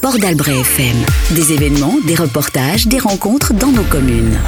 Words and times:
Port 0.00 0.18
d'Albret 0.18 0.60
FM. 0.60 0.96
Des 1.32 1.52
événements, 1.52 1.96
des 2.06 2.14
reportages, 2.14 2.86
des 2.86 2.98
rencontres 2.98 3.52
dans 3.52 3.70
nos 3.70 3.82
communes. 3.84 4.38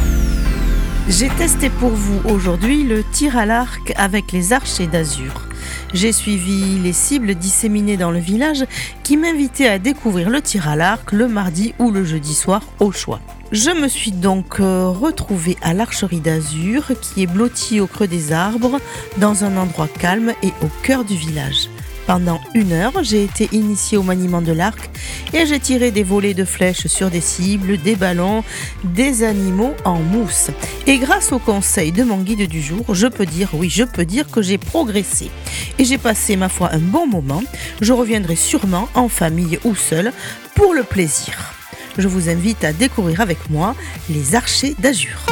J'ai 1.09 1.29
testé 1.29 1.69
pour 1.69 1.91
vous 1.91 2.21
aujourd'hui 2.29 2.83
le 2.83 3.05
tir 3.13 3.37
à 3.37 3.45
l'arc 3.45 3.93
avec 3.97 4.33
les 4.33 4.53
archers 4.53 4.87
d'azur. 4.87 5.47
J'ai 5.93 6.13
suivi 6.13 6.79
les 6.79 6.93
cibles 6.93 7.35
disséminées 7.35 7.97
dans 7.97 8.11
le 8.11 8.19
village 8.19 8.65
qui 9.03 9.17
m'invitaient 9.17 9.69
à 9.69 9.79
découvrir 9.79 10.31
le 10.31 10.41
tir 10.41 10.69
à 10.69 10.77
l'arc 10.77 11.13
le 11.13 11.29
mardi 11.29 11.75
ou 11.79 11.91
le 11.91 12.05
jeudi 12.05 12.35
soir 12.35 12.63
au 12.81 12.91
choix. 12.91 13.21
Je 13.53 13.71
me 13.71 13.89
suis 13.89 14.13
donc 14.13 14.61
euh, 14.61 14.89
retrouvée 14.89 15.57
à 15.63 15.75
l'archerie 15.75 16.21
d'Azur 16.21 16.93
qui 17.01 17.23
est 17.23 17.27
blottie 17.27 17.81
au 17.81 17.87
creux 17.87 18.09
des 18.09 18.33
arbres 18.33 18.81
dans 19.19 19.45
un 19.45 19.57
endroit 19.57 19.89
calme 19.89 20.33
et 20.43 20.53
au 20.63 20.69
cœur 20.83 21.05
du 21.05 21.15
village. 21.15 21.69
Pendant 22.07 22.41
une 22.55 22.73
heure, 22.73 22.93
j'ai 23.03 23.25
été 23.25 23.49
initiée 23.53 23.97
au 23.97 24.03
maniement 24.03 24.43
de 24.43 24.53
l'arc 24.53 24.91
et 25.33 25.47
j'ai 25.47 25.59
tiré 25.59 25.91
des 25.91 26.03
volets 26.03 26.35
de 26.35 26.45
flèches 26.45 26.87
sur 26.87 27.11
des 27.11 27.23
cibles, 27.23 27.79
des 27.79 27.97
ballons, 27.97 28.45
des 28.85 29.23
animaux 29.23 29.75
en 29.85 29.99
mousse. 29.99 30.51
Et 30.87 30.99
grâce 30.99 31.33
au 31.33 31.39
conseil 31.39 31.93
de 31.93 32.05
mon 32.05 32.19
guide 32.19 32.47
du 32.47 32.61
jour, 32.61 32.95
je 32.95 33.07
peux 33.07 33.25
dire, 33.25 33.49
oui, 33.55 33.71
je 33.71 33.85
peux 33.85 34.05
dire 34.05 34.31
que 34.31 34.43
j'ai 34.43 34.59
progressé. 34.59 35.31
Et 35.79 35.85
j'ai 35.85 35.99
passé, 35.99 36.37
ma 36.37 36.51
foi, 36.51 36.71
un 36.73 36.79
bon 36.79 37.07
moment. 37.07 37.43
Je 37.81 37.95
reviendrai 37.95 38.37
sûrement 38.37 38.89
en 38.95 39.09
famille 39.09 39.59
ou 39.65 39.75
seul 39.75 40.13
pour 40.55 40.75
le 40.75 40.83
plaisir. 40.83 41.55
Je 41.97 42.09
vous 42.09 42.29
invite 42.29 42.65
à 42.65 42.73
découvrir 42.73 43.23
avec 43.23 43.49
moi 43.49 43.75
les 44.11 44.35
archers 44.35 44.75
d'Azur. 44.79 45.25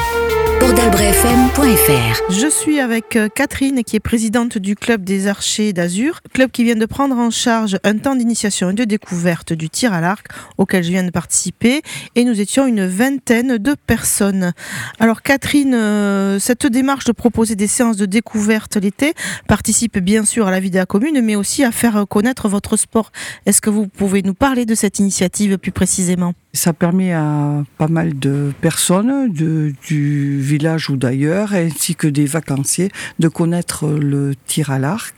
Je 2.31 2.49
suis 2.49 2.81
avec 2.81 3.17
euh, 3.17 3.29
Catherine 3.29 3.85
qui 3.85 3.97
est 3.97 4.01
présidente 4.01 4.57
du 4.57 4.75
club 4.75 5.05
des 5.05 5.27
archers 5.27 5.73
d'Azur, 5.73 6.21
club 6.33 6.51
qui 6.51 6.65
vient 6.65 6.77
de 6.77 6.87
prendre 6.87 7.17
en 7.17 7.31
charge 7.31 7.79
un 7.85 7.99
temps 7.99 8.17
d'initiation 8.17 8.71
et 8.71 8.73
de 8.73 8.85
découverte 8.85 9.53
du 9.53 9.69
tir 9.69 9.93
à 9.93 10.01
l'arc 10.01 10.27
auquel 10.57 10.83
je 10.83 10.91
viens 10.91 11.05
de 11.05 11.11
participer 11.11 11.83
et 12.15 12.25
nous 12.25 12.41
étions 12.41 12.67
une 12.67 12.87
vingtaine 12.87 13.59
de 13.59 13.75
personnes. 13.87 14.53
Alors 14.99 15.21
Catherine, 15.21 15.75
euh, 15.75 16.39
cette 16.39 16.67
démarche 16.67 17.05
de 17.05 17.13
proposer 17.13 17.55
des 17.55 17.67
séances 17.67 17.99
de 17.99 18.07
découverte 18.07 18.77
l'été 18.77 19.13
participe 19.47 19.99
bien 19.99 20.25
sûr 20.25 20.47
à 20.47 20.51
la 20.51 20.61
vie 20.61 20.71
de 20.71 20.77
la 20.77 20.87
commune 20.87 21.21
mais 21.23 21.37
aussi 21.37 21.65
à 21.65 21.71
faire 21.71 22.07
connaître 22.09 22.49
votre 22.49 22.77
sport. 22.79 23.13
Est-ce 23.45 23.61
que 23.61 23.71
vous 23.71 23.89
pouvez 23.89 24.23
nous 24.23 24.35
parler 24.35 24.65
de 24.65 24.75
cette 24.75 24.99
initiative 24.99 25.59
plus 25.59 25.73
précisément? 25.73 26.33
Ça 26.55 26.75
permet 26.75 27.15
à 27.15 27.65
pas 27.79 27.89
mal 27.89 28.19
de 28.19 28.53
personnes 28.61 29.33
du 29.33 30.41
village 30.41 30.91
ou 30.91 30.97
d'ailleurs, 30.97 31.55
ainsi 31.55 31.95
que 31.95 32.07
des 32.07 32.27
vacanciers, 32.27 32.91
de 33.19 33.29
connaître 33.29 33.89
le 33.89 34.35
tir 34.47 34.71
à 34.71 34.79
l'arc. 34.79 35.15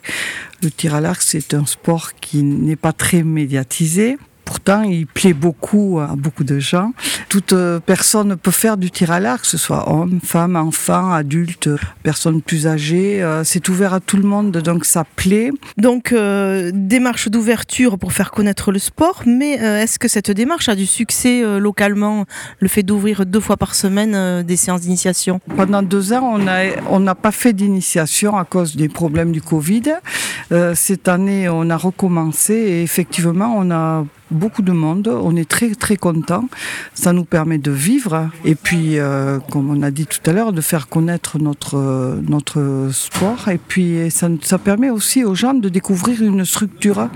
Le 0.62 0.70
tir 0.70 0.94
à 0.94 1.00
l'arc, 1.00 1.22
c'est 1.22 1.52
un 1.54 1.66
sport 1.66 2.14
qui 2.14 2.44
n'est 2.44 2.76
pas 2.76 2.92
très 2.92 3.24
médiatisé. 3.24 4.16
Pourtant, 4.44 4.82
il 4.82 5.06
plaît 5.06 5.32
beaucoup 5.32 6.00
à 6.00 6.14
beaucoup 6.16 6.44
de 6.44 6.58
gens. 6.58 6.92
Toute 7.28 7.52
euh, 7.52 7.80
personne 7.80 8.36
peut 8.36 8.50
faire 8.50 8.76
du 8.76 8.90
tir 8.90 9.10
à 9.10 9.20
l'arc, 9.20 9.42
que 9.42 9.46
ce 9.46 9.58
soit 9.58 9.90
homme, 9.90 10.20
femme, 10.22 10.56
enfant, 10.56 11.12
adulte, 11.12 11.68
personne 12.02 12.42
plus 12.42 12.66
âgée. 12.66 13.22
Euh, 13.22 13.42
c'est 13.44 13.68
ouvert 13.68 13.94
à 13.94 14.00
tout 14.00 14.16
le 14.16 14.22
monde, 14.22 14.52
donc 14.52 14.84
ça 14.84 15.04
plaît. 15.16 15.50
Donc, 15.76 16.12
euh, 16.12 16.70
démarche 16.74 17.28
d'ouverture 17.28 17.98
pour 17.98 18.12
faire 18.12 18.30
connaître 18.30 18.70
le 18.72 18.78
sport, 18.78 19.22
mais 19.26 19.52
est-ce 19.54 19.98
que 19.98 20.08
cette 20.08 20.30
démarche 20.30 20.68
a 20.68 20.74
du 20.74 20.86
succès 20.86 21.42
localement, 21.58 22.24
le 22.60 22.68
fait 22.68 22.82
d'ouvrir 22.82 23.26
deux 23.26 23.40
fois 23.40 23.56
par 23.56 23.74
semaine 23.74 24.42
des 24.42 24.56
séances 24.56 24.82
d'initiation? 24.82 25.40
Pendant 25.56 25.82
deux 25.82 26.12
ans, 26.12 26.34
on 26.34 26.38
n'a 26.38 26.64
on 26.90 27.04
pas 27.14 27.32
fait 27.32 27.52
d'initiation 27.52 28.36
à 28.36 28.44
cause 28.44 28.76
des 28.76 28.88
problèmes 28.88 29.32
du 29.32 29.40
Covid. 29.40 29.94
cette 30.74 31.08
année, 31.08 31.48
on 31.48 31.70
a 31.70 31.76
recommencé 31.76 32.54
et 32.54 32.82
effectivement, 32.82 33.54
on 33.56 33.70
a 33.70 34.04
beaucoup 34.30 34.62
de 34.62 34.72
monde. 34.72 35.08
On 35.08 35.36
est 35.36 35.48
très 35.48 35.74
très 35.74 35.96
content. 35.96 36.48
Ça 36.94 37.12
nous 37.12 37.24
permet 37.24 37.58
de 37.58 37.70
vivre 37.70 38.30
et 38.44 38.54
puis, 38.54 38.98
euh, 38.98 39.38
comme 39.50 39.70
on 39.70 39.82
a 39.82 39.90
dit 39.90 40.06
tout 40.06 40.18
à 40.28 40.32
l'heure, 40.32 40.52
de 40.52 40.60
faire 40.60 40.88
connaître 40.88 41.38
notre 41.38 42.20
notre 42.28 42.88
sport. 42.92 43.48
Et 43.48 43.58
puis 43.58 44.10
ça, 44.10 44.28
ça 44.42 44.58
permet 44.58 44.90
aussi 44.90 45.24
aux 45.24 45.34
gens 45.34 45.54
de 45.54 45.68
découvrir 45.68 46.22
une 46.22 46.44
structure, 46.44 47.08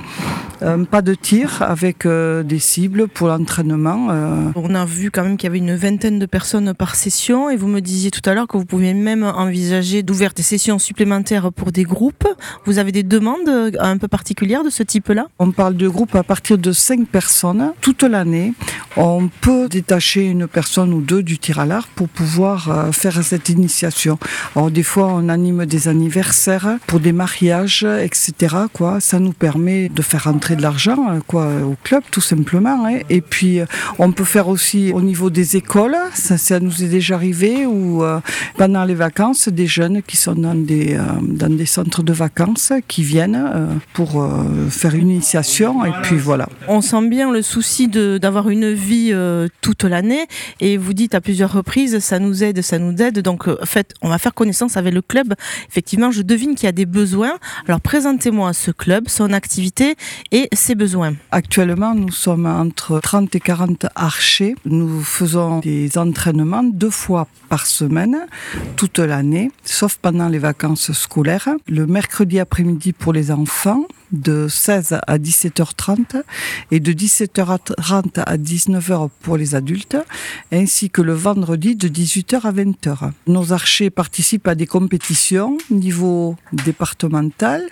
euh, 0.62 0.84
pas 0.84 1.02
de 1.02 1.14
tir 1.14 1.62
avec 1.62 2.06
euh, 2.06 2.42
des 2.42 2.58
cibles 2.58 3.08
pour 3.08 3.28
l'entraînement. 3.28 4.08
On 4.54 4.74
a 4.74 4.84
vu 4.84 5.10
quand 5.10 5.22
même 5.22 5.36
qu'il 5.36 5.46
y 5.46 5.50
avait 5.50 5.58
une 5.58 5.74
vingtaine 5.74 6.18
de 6.18 6.26
personnes 6.26 6.74
par 6.74 6.94
session 6.94 7.50
et 7.50 7.56
vous 7.56 7.68
me 7.68 7.80
disiez 7.80 8.10
tout 8.10 8.28
à 8.28 8.34
l'heure 8.34 8.46
que 8.46 8.56
vous 8.56 8.64
pouviez 8.64 8.94
même 8.94 9.22
envisager 9.22 10.02
d'ouvrir 10.02 10.32
des 10.34 10.42
sessions 10.42 10.78
supplémentaires 10.78 11.52
pour 11.52 11.72
des 11.72 11.84
groupes. 11.84 12.26
Vous 12.64 12.78
avez 12.78 12.92
des 12.92 13.02
demandes 13.02 13.72
un 13.78 13.98
peu 13.98 14.08
particulières 14.08 14.64
de 14.64 14.70
ce 14.70 14.82
type-là? 14.82 15.28
On 15.38 15.50
parle 15.52 15.76
de 15.76 15.88
groupes 15.88 16.14
à 16.14 16.22
partir 16.22 16.58
de 16.58 16.72
5 16.72 16.97
personnes 17.06 17.72
toute 17.80 18.02
l'année. 18.02 18.52
On 18.96 19.28
peut 19.40 19.68
détacher 19.68 20.24
une 20.24 20.48
personne 20.48 20.92
ou 20.92 21.00
deux 21.00 21.22
du 21.22 21.38
tir 21.38 21.58
à 21.60 21.66
l'arc 21.66 21.88
pour 21.94 22.08
pouvoir 22.08 22.70
euh, 22.70 22.92
faire 22.92 23.22
cette 23.22 23.48
initiation. 23.48 24.18
Alors 24.56 24.70
des 24.70 24.82
fois, 24.82 25.08
on 25.12 25.28
anime 25.28 25.66
des 25.66 25.88
anniversaires 25.88 26.78
pour 26.86 27.00
des 27.00 27.12
mariages, 27.12 27.84
etc. 27.84 28.56
Quoi, 28.72 29.00
ça 29.00 29.18
nous 29.18 29.32
permet 29.32 29.88
de 29.88 30.02
faire 30.02 30.24
rentrer 30.24 30.56
de 30.56 30.62
l'argent, 30.62 30.98
euh, 31.10 31.20
quoi, 31.26 31.48
au 31.64 31.76
club 31.82 32.02
tout 32.10 32.20
simplement. 32.20 32.86
Hein. 32.86 33.00
Et 33.10 33.20
puis, 33.20 33.60
euh, 33.60 33.66
on 33.98 34.12
peut 34.12 34.24
faire 34.24 34.48
aussi 34.48 34.92
au 34.92 35.00
niveau 35.00 35.30
des 35.30 35.56
écoles. 35.56 35.96
Ça, 36.14 36.38
ça 36.38 36.58
nous 36.58 36.82
est 36.82 36.88
déjà 36.88 37.14
arrivé 37.14 37.66
ou 37.66 38.02
pendant 38.56 38.84
les 38.84 38.94
vacances, 38.94 39.48
des 39.48 39.66
jeunes 39.66 40.02
qui 40.02 40.16
sont 40.16 40.34
dans 40.34 40.54
des 40.54 40.98
dans 41.20 41.54
des 41.54 41.66
centres 41.66 42.02
de 42.02 42.12
vacances 42.12 42.72
qui 42.86 43.02
viennent 43.02 43.40
pour 43.92 44.28
faire 44.70 44.94
une 44.94 45.10
initiation. 45.10 45.84
Et 45.84 45.92
puis 46.02 46.16
voilà. 46.16 46.48
On 46.68 46.80
sent 46.80 47.08
bien 47.08 47.30
le 47.32 47.42
souci 47.42 47.88
d'avoir 47.88 48.48
une 48.50 48.74
vie 48.78 49.10
euh, 49.12 49.48
toute 49.60 49.84
l'année 49.84 50.26
et 50.60 50.76
vous 50.76 50.94
dites 50.94 51.14
à 51.14 51.20
plusieurs 51.20 51.52
reprises 51.52 51.98
ça 51.98 52.18
nous 52.18 52.42
aide, 52.42 52.62
ça 52.62 52.78
nous 52.78 52.96
aide. 53.00 53.20
Donc 53.20 53.48
euh, 53.48 53.58
en 53.62 53.66
fait, 53.66 53.94
on 54.02 54.08
va 54.08 54.18
faire 54.18 54.34
connaissance 54.34 54.76
avec 54.76 54.94
le 54.94 55.02
club. 55.02 55.34
Effectivement, 55.68 56.10
je 56.10 56.22
devine 56.22 56.54
qu'il 56.54 56.66
y 56.66 56.68
a 56.68 56.72
des 56.72 56.86
besoins. 56.86 57.38
Alors 57.66 57.80
présentez-moi 57.80 58.52
ce 58.52 58.70
club, 58.70 59.08
son 59.08 59.32
activité 59.32 59.96
et 60.32 60.48
ses 60.52 60.74
besoins. 60.74 61.14
Actuellement, 61.30 61.94
nous 61.94 62.10
sommes 62.10 62.46
entre 62.46 63.00
30 63.00 63.34
et 63.34 63.40
40 63.40 63.86
archers. 63.94 64.54
Nous 64.64 65.02
faisons 65.02 65.60
des 65.60 65.98
entraînements 65.98 66.62
deux 66.64 66.90
fois 66.90 67.26
par 67.48 67.66
semaine 67.66 68.16
toute 68.76 68.98
l'année, 68.98 69.50
sauf 69.64 69.96
pendant 70.00 70.28
les 70.28 70.38
vacances 70.38 70.92
scolaires. 70.92 71.48
Le 71.66 71.86
mercredi 71.86 72.38
après-midi 72.38 72.92
pour 72.92 73.12
les 73.12 73.30
enfants 73.30 73.86
de 74.12 74.48
16 74.48 74.98
à 75.06 75.18
17h30 75.18 76.22
et 76.70 76.80
de 76.80 76.92
17h30 76.92 78.22
à 78.24 78.36
19h 78.36 79.08
pour 79.20 79.36
les 79.36 79.54
adultes, 79.54 79.96
ainsi 80.52 80.90
que 80.90 81.02
le 81.02 81.12
vendredi 81.12 81.76
de 81.76 81.88
18h 81.88 82.46
à 82.46 82.52
20h. 82.52 83.10
Nos 83.26 83.52
archers 83.52 83.90
participent 83.90 84.48
à 84.48 84.54
des 84.54 84.66
compétitions 84.66 85.58
niveau 85.70 86.36
départemental, 86.52 87.62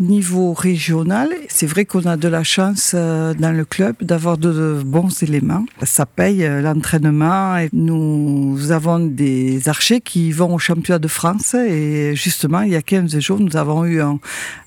niveau 0.00 0.52
régional. 0.52 1.28
C'est 1.48 1.66
vrai 1.66 1.84
qu'on 1.84 2.06
a 2.06 2.16
de 2.16 2.28
la 2.28 2.44
chance 2.44 2.92
euh, 2.94 3.34
dans 3.34 3.52
le 3.52 3.64
club 3.64 3.96
d'avoir 4.00 4.38
de 4.38 4.82
bons 4.84 5.22
éléments. 5.22 5.64
Ça 5.82 6.06
paye 6.06 6.44
euh, 6.44 6.60
l'entraînement 6.60 7.56
et 7.58 7.68
nous 7.72 8.70
avons 8.70 8.98
des 9.00 9.68
archers 9.68 10.00
qui 10.00 10.32
vont 10.32 10.54
au 10.54 10.58
championnat 10.58 10.98
de 10.98 11.08
France 11.08 11.54
et 11.54 12.14
justement 12.14 12.62
il 12.62 12.72
y 12.72 12.76
a 12.76 12.82
15 12.82 13.18
jours 13.18 13.40
nous 13.40 13.56
avons 13.56 13.84
eu 13.84 14.00
un, 14.00 14.18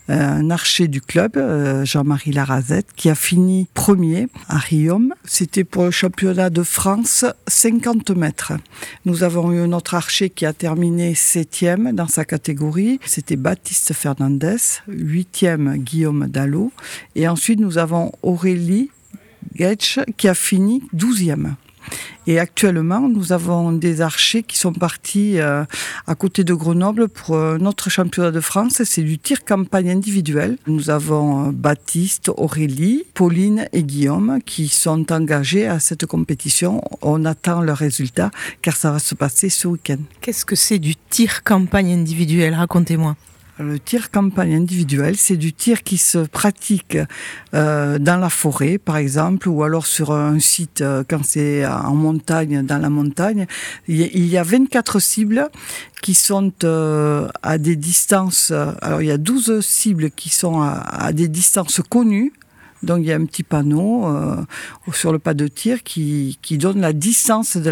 un 0.07 0.49
archer 0.49 0.87
du 0.87 1.01
club, 1.01 1.37
euh, 1.37 1.85
Jean-Marie 1.85 2.31
Larazette, 2.31 2.87
qui 2.95 3.09
a 3.09 3.15
fini 3.15 3.67
premier 3.73 4.27
à 4.47 4.57
Riom. 4.57 5.13
C'était 5.25 5.63
pour 5.63 5.85
le 5.85 5.91
championnat 5.91 6.49
de 6.49 6.63
France 6.63 7.25
50 7.47 8.11
mètres. 8.11 8.53
Nous 9.05 9.23
avons 9.23 9.51
eu 9.51 9.59
un 9.59 9.73
autre 9.73 9.95
archer 9.95 10.29
qui 10.29 10.45
a 10.45 10.53
terminé 10.53 11.15
septième 11.15 11.93
dans 11.93 12.07
sa 12.07 12.25
catégorie. 12.25 12.99
C'était 13.05 13.35
Baptiste 13.35 13.93
Fernandez, 13.93 14.57
huitième 14.87 15.77
Guillaume 15.77 16.27
Dallot. 16.27 16.71
Et 17.15 17.27
ensuite, 17.27 17.59
nous 17.59 17.77
avons 17.77 18.11
Aurélie 18.21 18.91
Getsch 19.55 19.99
qui 20.17 20.27
a 20.27 20.33
fini 20.33 20.83
douzième. 20.93 21.55
Et 22.27 22.39
actuellement, 22.39 23.01
nous 23.01 23.33
avons 23.33 23.71
des 23.71 24.01
archers 24.01 24.41
qui 24.41 24.57
sont 24.57 24.73
partis 24.73 25.39
euh, 25.39 25.63
à 26.07 26.15
côté 26.15 26.43
de 26.43 26.53
Grenoble 26.53 27.07
pour 27.07 27.35
euh, 27.35 27.57
notre 27.59 27.89
championnat 27.89 28.31
de 28.31 28.39
France. 28.39 28.81
C'est 28.83 29.03
du 29.03 29.19
tir 29.19 29.45
campagne 29.45 29.91
individuel. 29.91 30.57
Nous 30.65 30.89
avons 30.89 31.47
euh, 31.47 31.51
Baptiste, 31.51 32.31
Aurélie, 32.35 33.03
Pauline 33.13 33.67
et 33.73 33.83
Guillaume 33.83 34.39
qui 34.43 34.69
sont 34.69 35.11
engagés 35.11 35.67
à 35.67 35.79
cette 35.79 36.07
compétition. 36.07 36.81
On 37.01 37.25
attend 37.25 37.61
leurs 37.61 37.77
résultats 37.77 38.31
car 38.63 38.75
ça 38.75 38.91
va 38.91 38.99
se 38.99 39.13
passer 39.13 39.49
ce 39.49 39.67
week-end. 39.67 39.99
Qu'est-ce 40.21 40.45
que 40.45 40.55
c'est 40.55 40.79
du 40.79 40.95
tir 40.95 41.43
campagne 41.43 41.93
individuel? 41.93 42.55
Racontez-moi. 42.55 43.15
Le 43.57 43.79
tir 43.79 44.11
campagne 44.11 44.53
individuel, 44.53 45.15
c'est 45.15 45.37
du 45.37 45.53
tir 45.53 45.83
qui 45.83 45.97
se 45.97 46.17
pratique 46.17 46.97
euh, 47.53 47.97
dans 47.99 48.17
la 48.17 48.29
forêt, 48.29 48.77
par 48.77 48.97
exemple, 48.97 49.47
ou 49.47 49.63
alors 49.63 49.85
sur 49.85 50.11
un 50.11 50.39
site 50.39 50.81
euh, 50.81 51.05
quand 51.07 51.23
c'est 51.23 51.65
en 51.65 51.95
montagne, 51.95 52.63
dans 52.63 52.79
la 52.79 52.89
montagne. 52.89 53.47
Il 53.87 54.25
y 54.25 54.37
a 54.37 54.43
24 54.43 54.99
cibles 54.99 55.49
qui 56.01 56.15
sont 56.15 56.51
euh, 56.65 57.29
à 57.43 57.57
des 57.57 57.77
distances. 57.77 58.51
Alors 58.81 59.01
il 59.01 59.07
y 59.07 59.11
a 59.11 59.17
12 59.17 59.61
cibles 59.61 60.11
qui 60.11 60.27
sont 60.27 60.61
à, 60.61 61.13
des 61.13 61.29
distances 61.29 61.81
connues 61.89 62.33
Donc 62.83 62.99
il 62.99 63.05
y 63.05 63.13
a 63.13 63.15
un 63.15 63.25
petit 63.25 63.43
panneau 63.43 64.05
euh, 64.05 64.35
sur 64.91 65.13
le 65.13 65.19
pas 65.19 65.33
de 65.33 65.47
tir 65.47 65.81
qui, 65.81 66.37
donne 66.51 66.81
la 66.81 66.91
distance 66.91 67.55
de 67.55 67.69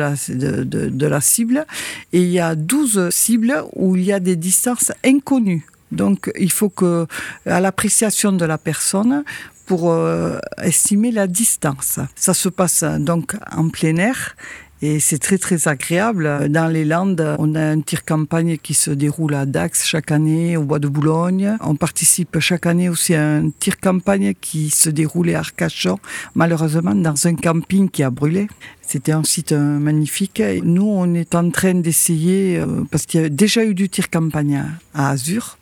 la 1.07 1.21
cible. 1.21 1.65
Et 2.13 2.21
il 2.21 2.29
y 2.29 2.39
a 2.39 2.55
12 2.55 3.09
cibles 3.09 3.65
où 3.73 3.97
il 3.97 4.03
y 4.05 4.13
a 4.13 4.21
des 4.21 4.37
distances 4.37 4.93
inconnues. 5.03 5.65
Donc 5.93 6.31
il 6.39 6.51
faut 6.51 6.69
que, 6.69 7.07
à 7.45 7.59
l'appréciation 7.59 8.31
de 8.31 8.45
la 8.45 8.57
personne, 8.57 9.23
pour 9.65 9.91
euh, 9.91 10.39
estimer 10.61 11.11
la 11.11 11.25
distance. 11.27 11.99
Ça 12.15 12.33
se 12.33 12.49
passe 12.49 12.83
donc 12.83 13.35
en 13.55 13.69
plein 13.69 13.95
air 13.95 14.35
et 14.83 14.99
c'est 14.99 15.17
très 15.17 15.37
très 15.37 15.69
agréable. 15.69 16.49
Dans 16.49 16.67
les 16.67 16.83
Landes, 16.83 17.37
on 17.39 17.55
a 17.55 17.61
un 17.61 17.79
tir 17.79 18.03
campagne 18.03 18.57
qui 18.57 18.73
se 18.73 18.91
déroule 18.91 19.33
à 19.33 19.45
Dax 19.45 19.85
chaque 19.85 20.11
année, 20.11 20.57
au 20.57 20.63
Bois 20.63 20.79
de 20.79 20.89
Boulogne. 20.89 21.55
On 21.61 21.77
participe 21.77 22.37
chaque 22.41 22.65
année 22.65 22.89
aussi 22.89 23.15
à 23.15 23.37
un 23.37 23.49
tir 23.49 23.79
campagne 23.79 24.33
qui 24.41 24.69
se 24.69 24.89
déroulait 24.89 25.35
à 25.35 25.39
Arcachon, 25.39 25.99
malheureusement 26.35 26.95
dans 26.95 27.27
un 27.27 27.35
camping 27.35 27.89
qui 27.89 28.03
a 28.03 28.09
brûlé. 28.09 28.49
C'était 28.81 29.13
un 29.13 29.23
site 29.23 29.53
euh, 29.53 29.79
magnifique. 29.79 30.43
Nous, 30.63 30.85
on 30.85 31.13
est 31.13 31.33
en 31.33 31.49
train 31.49 31.75
d'essayer, 31.75 32.57
euh, 32.57 32.83
parce 32.91 33.05
qu'il 33.05 33.21
y 33.21 33.23
a 33.23 33.29
déjà 33.29 33.63
eu 33.63 33.73
du 33.73 33.87
tir 33.87 34.09
campagne 34.09 34.65
à 34.93 35.11
Azur, 35.11 35.57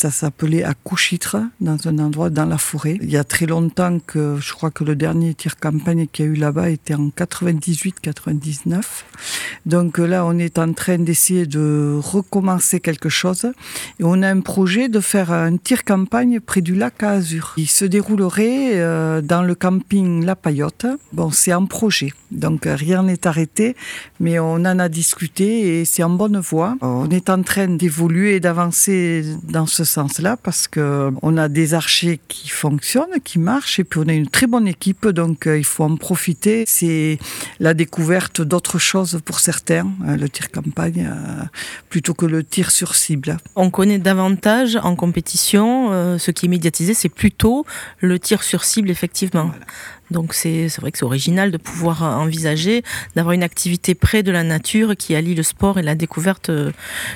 ça 0.00 0.10
s'appelait 0.10 0.64
à 0.64 0.72
Couchitre, 0.72 1.36
dans 1.60 1.76
un 1.86 1.98
endroit 1.98 2.30
dans 2.30 2.46
la 2.46 2.56
forêt. 2.56 2.96
Il 3.02 3.10
y 3.10 3.18
a 3.18 3.24
très 3.24 3.44
longtemps 3.44 3.98
que 3.98 4.38
je 4.40 4.54
crois 4.54 4.70
que 4.70 4.82
le 4.82 4.96
dernier 4.96 5.34
tir 5.34 5.58
campagne 5.58 6.06
qu'il 6.06 6.24
y 6.24 6.28
a 6.28 6.30
eu 6.30 6.36
là-bas 6.36 6.70
était 6.70 6.94
en 6.94 7.08
98-99. 7.08 8.80
Donc 9.66 9.98
là, 9.98 10.24
on 10.24 10.38
est 10.38 10.58
en 10.58 10.72
train 10.72 10.96
d'essayer 10.96 11.44
de 11.44 11.98
recommencer 12.02 12.80
quelque 12.80 13.10
chose. 13.10 13.44
Et 13.98 14.04
on 14.04 14.22
a 14.22 14.28
un 14.30 14.40
projet 14.40 14.88
de 14.88 15.00
faire 15.00 15.32
un 15.32 15.58
tir 15.58 15.84
campagne 15.84 16.40
près 16.40 16.62
du 16.62 16.74
lac 16.74 17.02
à 17.02 17.10
Azur. 17.10 17.52
Il 17.58 17.68
se 17.68 17.84
déroulerait 17.84 18.80
euh, 18.80 19.20
dans 19.20 19.42
le 19.42 19.54
camping 19.54 20.24
La 20.24 20.34
Payotte. 20.34 20.86
Bon, 21.12 21.30
c'est 21.30 21.52
en 21.52 21.66
projet. 21.66 22.14
Donc 22.30 22.62
rien 22.64 23.02
n'est 23.02 23.26
arrêté, 23.26 23.76
mais 24.18 24.38
on 24.38 24.54
en 24.54 24.78
a 24.78 24.88
discuté 24.88 25.80
et 25.80 25.84
c'est 25.84 26.02
en 26.02 26.10
bonne 26.10 26.38
voie. 26.38 26.76
On 26.80 27.10
est 27.10 27.28
en 27.28 27.42
train 27.42 27.66
d'évoluer 27.68 28.36
et 28.36 28.40
d'avancer 28.40 29.24
dans 29.42 29.66
ce 29.66 29.84
sens-là 29.90 30.36
parce 30.36 30.68
que 30.68 31.10
on 31.22 31.36
a 31.36 31.48
des 31.48 31.74
archers 31.74 32.20
qui 32.28 32.48
fonctionnent, 32.48 33.20
qui 33.24 33.38
marchent 33.38 33.78
et 33.78 33.84
puis 33.84 34.00
on 34.02 34.08
a 34.08 34.12
une 34.12 34.28
très 34.28 34.46
bonne 34.46 34.68
équipe 34.68 35.08
donc 35.08 35.46
euh, 35.46 35.58
il 35.58 35.64
faut 35.64 35.84
en 35.84 35.96
profiter. 35.96 36.64
C'est 36.66 37.18
la 37.58 37.74
découverte 37.74 38.40
d'autres 38.40 38.78
choses 38.78 39.20
pour 39.24 39.40
certains, 39.40 39.86
euh, 40.06 40.16
le 40.16 40.28
tir 40.28 40.50
campagne 40.50 41.08
euh, 41.10 41.44
plutôt 41.88 42.14
que 42.14 42.26
le 42.26 42.44
tir 42.44 42.70
sur 42.70 42.94
cible. 42.94 43.36
On 43.56 43.70
connaît 43.70 43.98
davantage 43.98 44.76
en 44.82 44.96
compétition, 44.96 46.18
ce 46.18 46.30
qui 46.30 46.46
est 46.46 46.48
médiatisé, 46.48 46.94
c'est 46.94 47.08
plutôt 47.08 47.66
le 48.00 48.18
tir 48.18 48.42
sur 48.42 48.64
cible 48.64 48.90
effectivement. 48.90 49.46
Voilà. 49.46 49.66
Donc 50.10 50.34
c'est 50.34 50.66
vrai 50.80 50.90
que 50.90 50.98
c'est 50.98 51.04
original 51.04 51.50
de 51.50 51.56
pouvoir 51.56 52.02
envisager 52.02 52.82
d'avoir 53.14 53.32
une 53.32 53.44
activité 53.44 53.94
près 53.94 54.22
de 54.22 54.32
la 54.32 54.42
nature 54.42 54.96
qui 54.96 55.14
allie 55.14 55.34
le 55.34 55.44
sport 55.44 55.78
et 55.78 55.82
la 55.82 55.94
découverte 55.94 56.50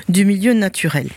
du 0.07 0.25
milieu 0.25 0.53
naturel. 0.53 1.09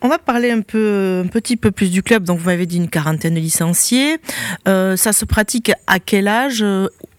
On 0.00 0.08
va 0.08 0.18
parler 0.18 0.50
un 0.50 0.60
peu, 0.60 1.22
un 1.24 1.28
petit 1.28 1.56
peu 1.56 1.70
plus 1.70 1.90
du 1.90 2.02
club. 2.02 2.24
Donc, 2.24 2.38
vous 2.38 2.46
m'avez 2.46 2.66
dit 2.66 2.76
une 2.76 2.88
quarantaine 2.88 3.34
de 3.34 3.40
licenciés. 3.40 4.18
Euh, 4.66 4.96
ça 4.96 5.12
se 5.12 5.24
pratique 5.24 5.72
à 5.86 5.98
quel 5.98 6.28
âge 6.28 6.64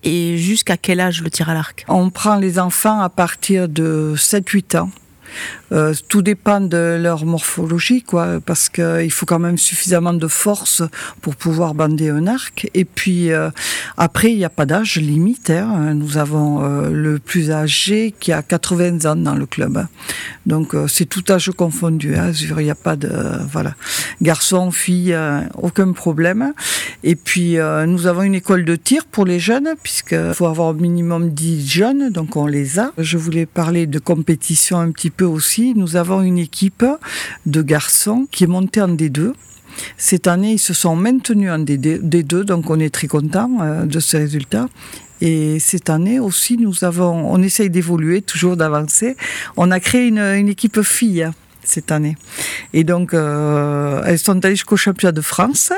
et 0.04 0.38
jusqu'à 0.38 0.78
quel 0.78 1.00
âge 1.00 1.22
le 1.22 1.30
tir 1.30 1.50
à 1.50 1.54
l'arc? 1.54 1.86
On 1.88 2.10
prend 2.10 2.36
les 2.36 2.60
enfants 2.60 3.02
à 3.02 3.10
partir 3.10 3.68
de 3.68 4.14
7-8 4.16 4.78
ans. 4.78 4.90
Euh, 5.71 5.94
tout 6.07 6.21
dépend 6.21 6.62
de 6.62 6.98
leur 7.00 7.25
morphologie, 7.25 8.01
quoi, 8.04 8.39
parce 8.45 8.69
qu'il 8.69 9.12
faut 9.12 9.25
quand 9.25 9.39
même 9.39 9.57
suffisamment 9.57 10.13
de 10.13 10.27
force 10.27 10.83
pour 11.21 11.36
pouvoir 11.36 11.74
bander 11.74 12.10
un 12.10 12.27
arc. 12.27 12.69
Et 12.74 12.86
puis 12.86 13.31
euh, 13.31 13.50
après, 13.98 14.31
il 14.31 14.38
n'y 14.38 14.45
a 14.45 14.50
pas 14.50 14.66
d'âge 14.66 14.95
limite. 14.98 15.50
Hein. 15.50 15.94
Nous 15.94 16.18
avons 16.18 16.63
euh, 16.63 16.89
le 16.89 17.19
plus 17.19 17.51
âgé 17.51 18.13
qui 18.19 18.31
a 18.31 18.42
80 18.42 19.10
ans 19.10 19.16
dans 19.16 19.36
le 19.36 19.45
club. 19.45 19.86
Donc 20.50 20.74
euh, 20.74 20.88
c'est 20.88 21.06
tout 21.06 21.24
âge 21.30 21.51
confondu. 21.56 22.16
Hein. 22.16 22.31
Il 22.33 22.56
n'y 22.56 22.71
a 22.71 22.75
pas 22.75 22.95
de 22.95 23.10
voilà 23.51 23.75
garçon, 24.21 24.71
fille, 24.71 25.13
euh, 25.13 25.42
aucun 25.62 25.92
problème. 25.92 26.54
Et 27.04 27.16
puis 27.16 27.57
euh, 27.57 27.86
nous 27.86 28.07
avons 28.07 28.24
une 28.24 28.36
école 28.36 28.66
de 28.66 28.75
tir 28.75 29.06
pour 29.06 29.25
les 29.25 29.39
jeunes, 29.39 29.69
puisqu'il 29.83 30.33
faut 30.33 30.48
avoir 30.48 30.69
au 30.69 30.74
minimum 30.74 31.30
10 31.30 31.68
jeunes, 31.69 32.10
donc 32.10 32.36
on 32.36 32.48
les 32.48 32.80
a. 32.80 32.92
Je 32.98 33.18
voulais 33.18 33.45
parler 33.45 33.86
de 33.86 34.00
compétition 34.00 34.80
un 34.80 34.92
petit 34.92 35.12
peu 35.12 35.25
aussi. 35.25 35.59
Nous 35.76 35.96
avons 35.96 36.22
une 36.22 36.38
équipe 36.38 36.86
de 37.46 37.62
garçons 37.62 38.28
qui 38.32 38.46
est 38.46 38.48
montée 38.48 38.82
en 38.82 38.90
D2. 38.90 39.34
Cette 39.98 40.28
année, 40.28 40.54
ils 40.54 40.60
se 40.60 40.74
sont 40.74 40.96
maintenus 40.96 41.52
en 41.52 41.60
D2, 41.60 42.44
donc 42.44 42.70
on 42.70 42.80
est 42.80 42.94
très 42.94 43.08
content 43.08 43.50
euh, 43.62 43.86
de 43.86 44.00
ce 44.00 44.18
résultat. 44.18 44.68
Et 45.22 45.60
cette 45.60 45.90
année 45.90 46.20
aussi, 46.20 46.58
nous 46.58 46.84
avons, 46.84 47.32
on 47.32 47.42
essaye 47.42 47.70
d'évoluer, 47.70 48.22
toujours 48.22 48.56
d'avancer. 48.56 49.18
On 49.58 49.70
a 49.72 49.80
créé 49.80 50.08
une, 50.08 50.48
équipe 50.48 50.82
fille 50.82 51.28
cette 51.64 51.92
année. 51.92 52.16
Et 52.74 52.84
donc, 52.86 53.14
euh, 53.14 54.02
elles 54.06 54.20
sont 54.20 54.44
allées 54.46 54.56
jusqu'au 54.56 54.78
championnat 54.78 55.12
de 55.12 55.22
France. 55.22 55.72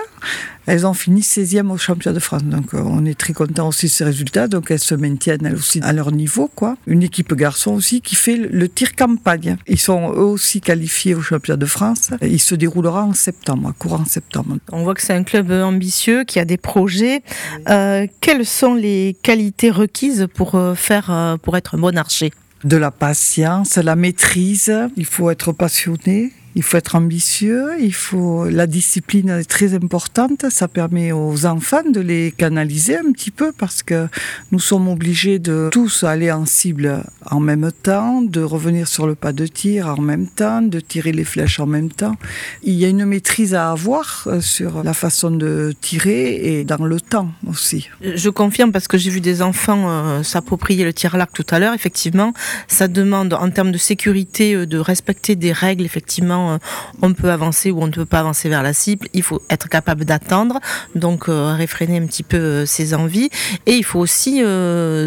Elles 0.67 0.85
ont 0.85 0.93
fini 0.93 1.21
16e 1.21 1.69
au 1.69 1.77
championnat 1.77 2.15
de 2.15 2.19
France. 2.19 2.43
Donc, 2.43 2.73
euh, 2.73 2.81
on 2.85 3.05
est 3.05 3.17
très 3.17 3.33
content 3.33 3.67
aussi 3.67 3.87
de 3.87 3.91
ces 3.91 4.03
résultats. 4.03 4.47
Donc, 4.47 4.71
elles 4.71 4.79
se 4.79 4.95
maintiennent 4.95 5.45
elles 5.45 5.55
aussi 5.55 5.79
à 5.81 5.91
leur 5.93 6.11
niveau, 6.11 6.49
quoi. 6.53 6.77
Une 6.87 7.03
équipe 7.03 7.33
garçon 7.33 7.71
aussi 7.71 8.01
qui 8.01 8.15
fait 8.15 8.37
le 8.37 8.69
tir 8.69 8.95
campagne. 8.95 9.57
Ils 9.67 9.79
sont 9.79 10.11
eux 10.11 10.23
aussi 10.23 10.61
qualifiés 10.61 11.15
au 11.15 11.21
championnat 11.21 11.57
de 11.57 11.65
France. 11.65 12.11
Il 12.21 12.39
se 12.39 12.55
déroulera 12.55 13.03
en 13.03 13.13
septembre, 13.13 13.73
courant 13.77 14.05
septembre. 14.05 14.57
On 14.71 14.83
voit 14.83 14.93
que 14.93 15.01
c'est 15.01 15.13
un 15.13 15.23
club 15.23 15.51
ambitieux 15.51 16.23
qui 16.23 16.39
a 16.39 16.45
des 16.45 16.57
projets. 16.57 17.23
Euh, 17.69 18.07
quelles 18.21 18.45
sont 18.45 18.75
les 18.75 19.17
qualités 19.23 19.71
requises 19.71 20.27
pour 20.33 20.55
euh, 20.55 20.75
faire, 20.75 21.37
pour 21.41 21.57
être 21.57 21.75
un 21.75 21.79
bon 21.79 21.97
archer? 21.97 22.31
De 22.63 22.77
la 22.77 22.91
patience, 22.91 23.77
la 23.77 23.95
maîtrise. 23.95 24.71
Il 24.95 25.05
faut 25.05 25.31
être 25.31 25.51
passionné, 25.51 26.31
il 26.55 26.63
faut 26.63 26.77
être 26.77 26.95
ambitieux, 26.95 27.71
il 27.79 27.93
faut 27.93 28.45
la 28.49 28.67
discipline 28.67 29.29
est 29.29 29.49
très 29.49 29.73
importante. 29.73 30.45
Ça 30.49 30.67
permet 30.67 31.11
aux 31.11 31.45
enfants 31.45 31.89
de 31.89 31.99
les 31.99 32.31
canaliser 32.31 32.97
un 32.97 33.11
petit 33.11 33.31
peu 33.31 33.51
parce 33.51 33.83
que 33.83 34.07
nous 34.51 34.59
sommes 34.59 34.87
obligés 34.87 35.39
de 35.39 35.69
tous 35.71 36.03
aller 36.03 36.31
en 36.31 36.45
cible 36.45 37.03
en 37.29 37.39
même 37.39 37.71
temps, 37.71 38.21
de 38.21 38.41
revenir 38.41 38.87
sur 38.87 39.07
le 39.07 39.15
pas 39.15 39.33
de 39.33 39.47
tir 39.47 39.87
en 39.87 40.01
même 40.01 40.27
temps, 40.27 40.61
de 40.61 40.79
tirer 40.79 41.11
les 41.11 41.23
flèches 41.23 41.59
en 41.59 41.67
même 41.67 41.89
temps. 41.89 42.15
Il 42.63 42.73
y 42.73 42.85
a 42.85 42.89
une 42.89 43.05
maîtrise 43.05 43.53
à 43.53 43.71
avoir 43.71 44.23
euh, 44.27 44.41
sur 44.41 44.83
la 44.83 44.93
façon 44.93 45.31
de 45.31 45.73
tirer 45.79 46.59
et 46.59 46.63
dans 46.63 46.83
le 46.83 46.99
temps 46.99 47.29
aussi. 47.47 47.89
Je 48.01 48.29
confirme 48.29 48.71
parce 48.71 48.87
que 48.87 48.97
j'ai 48.97 49.09
vu 49.09 49.21
des 49.21 49.41
enfants 49.41 49.89
euh, 49.89 50.23
s'approprier 50.23 50.83
le 50.83 50.93
tir 50.93 51.15
à 51.15 51.17
l'arc 51.17 51.31
tout 51.33 51.45
à 51.49 51.59
l'heure. 51.59 51.73
Effectivement, 51.73 52.33
ça 52.67 52.87
demande 52.87 53.33
en 53.33 53.49
termes 53.49 53.71
de 53.71 53.77
sécurité 53.77 54.55
euh, 54.55 54.65
de 54.65 54.77
respecter 54.77 55.35
des 55.35 55.51
règles 55.51 55.85
effectivement 55.85 56.40
euh, 56.49 56.57
on 57.01 57.13
peut 57.13 57.31
avancer 57.31 57.71
ou 57.71 57.81
on 57.81 57.87
ne 57.87 57.91
peut 57.91 58.05
pas 58.05 58.19
avancer 58.19 58.49
vers 58.49 58.63
la 58.63 58.73
cible. 58.73 59.07
Il 59.13 59.23
faut 59.23 59.41
être 59.49 59.69
capable 59.69 60.05
d'attendre, 60.05 60.59
donc 60.95 61.29
euh, 61.29 61.53
réfréner 61.53 61.97
un 61.97 62.05
petit 62.05 62.23
peu 62.23 62.37
euh, 62.37 62.65
ses 62.65 62.93
envies. 62.93 63.29
Et 63.65 63.75
il 63.75 63.83
faut 63.83 63.99
aussi 63.99 64.41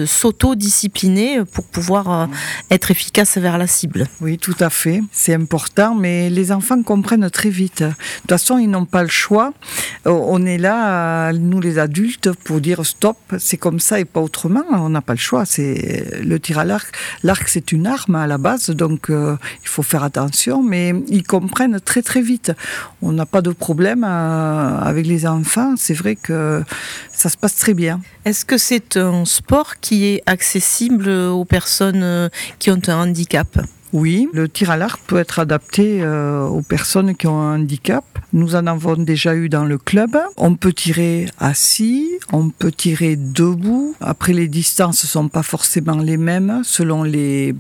s'auto-discipliner 0.06 1.44
pour 1.44 1.64
pouvoir 1.64 2.28
être 2.70 2.90
efficace 2.90 3.36
vers 3.38 3.58
la 3.58 3.66
cible. 3.66 4.06
Oui, 4.20 4.38
tout 4.38 4.56
à 4.60 4.70
fait. 4.70 5.02
C'est 5.12 5.34
important, 5.34 5.94
mais 5.94 6.30
les 6.30 6.52
enfants 6.52 6.82
comprennent 6.82 7.28
très 7.30 7.50
vite. 7.50 7.82
De 7.82 7.88
toute 7.88 8.30
façon, 8.30 8.58
ils 8.58 8.70
n'ont 8.70 8.84
pas 8.84 9.02
le 9.02 9.08
choix. 9.08 9.52
On 10.04 10.44
est 10.46 10.58
là, 10.58 11.32
nous 11.32 11.60
les 11.60 11.78
adultes, 11.78 12.32
pour 12.32 12.60
dire 12.60 12.84
stop, 12.84 13.16
c'est 13.38 13.56
comme 13.56 13.80
ça 13.80 13.98
et 14.00 14.04
pas 14.04 14.20
autrement. 14.20 14.64
On 14.70 14.90
n'a 14.90 15.02
pas 15.02 15.14
le 15.14 15.18
choix. 15.18 15.44
C'est 15.44 16.20
le 16.22 16.38
tir 16.38 16.58
à 16.58 16.64
l'arc. 16.64 16.94
L'arc, 17.22 17.48
c'est 17.48 17.72
une 17.72 17.86
arme 17.86 18.14
à 18.14 18.26
la 18.26 18.38
base, 18.38 18.70
donc 18.70 19.08
il 19.10 19.68
faut 19.68 19.82
faire 19.82 20.04
attention, 20.04 20.62
mais 20.62 20.94
comprennent 21.24 21.80
très 21.80 22.02
très 22.02 22.22
vite. 22.22 22.52
On 23.02 23.12
n'a 23.12 23.26
pas 23.26 23.42
de 23.42 23.50
problème 23.50 24.04
euh, 24.04 24.78
avec 24.78 25.06
les 25.06 25.26
enfants. 25.26 25.74
C'est 25.76 25.94
vrai 25.94 26.16
que 26.16 26.62
ça 27.12 27.28
se 27.28 27.36
passe 27.36 27.56
très 27.56 27.74
bien. 27.74 28.00
Est-ce 28.24 28.44
que 28.44 28.58
c'est 28.58 28.96
un 28.96 29.24
sport 29.24 29.80
qui 29.80 30.06
est 30.06 30.22
accessible 30.26 31.08
aux 31.08 31.44
personnes 31.44 32.02
euh, 32.02 32.28
qui 32.58 32.70
ont 32.70 32.80
un 32.86 33.08
handicap? 33.08 33.48
Oui, 33.94 34.28
le 34.32 34.48
tir 34.48 34.72
à 34.72 34.76
l'arc 34.76 35.00
peut 35.06 35.18
être 35.18 35.38
adapté 35.38 36.02
euh, 36.02 36.46
aux 36.46 36.62
personnes 36.62 37.14
qui 37.14 37.28
ont 37.28 37.40
un 37.40 37.60
handicap. 37.60 38.04
Nous 38.32 38.56
en 38.56 38.66
avons 38.66 38.96
déjà 38.96 39.36
eu 39.36 39.48
dans 39.48 39.64
le 39.64 39.78
club. 39.78 40.18
On 40.36 40.56
peut 40.56 40.72
tirer 40.72 41.26
assis, 41.38 42.10
on 42.32 42.50
peut 42.50 42.72
tirer 42.72 43.14
debout. 43.14 43.94
Après, 44.00 44.32
les 44.32 44.48
distances 44.48 45.04
ne 45.04 45.06
sont 45.06 45.28
pas 45.28 45.44
forcément 45.44 45.98
les 45.98 46.16
mêmes 46.16 46.62
selon 46.64 47.04
les, 47.04 47.54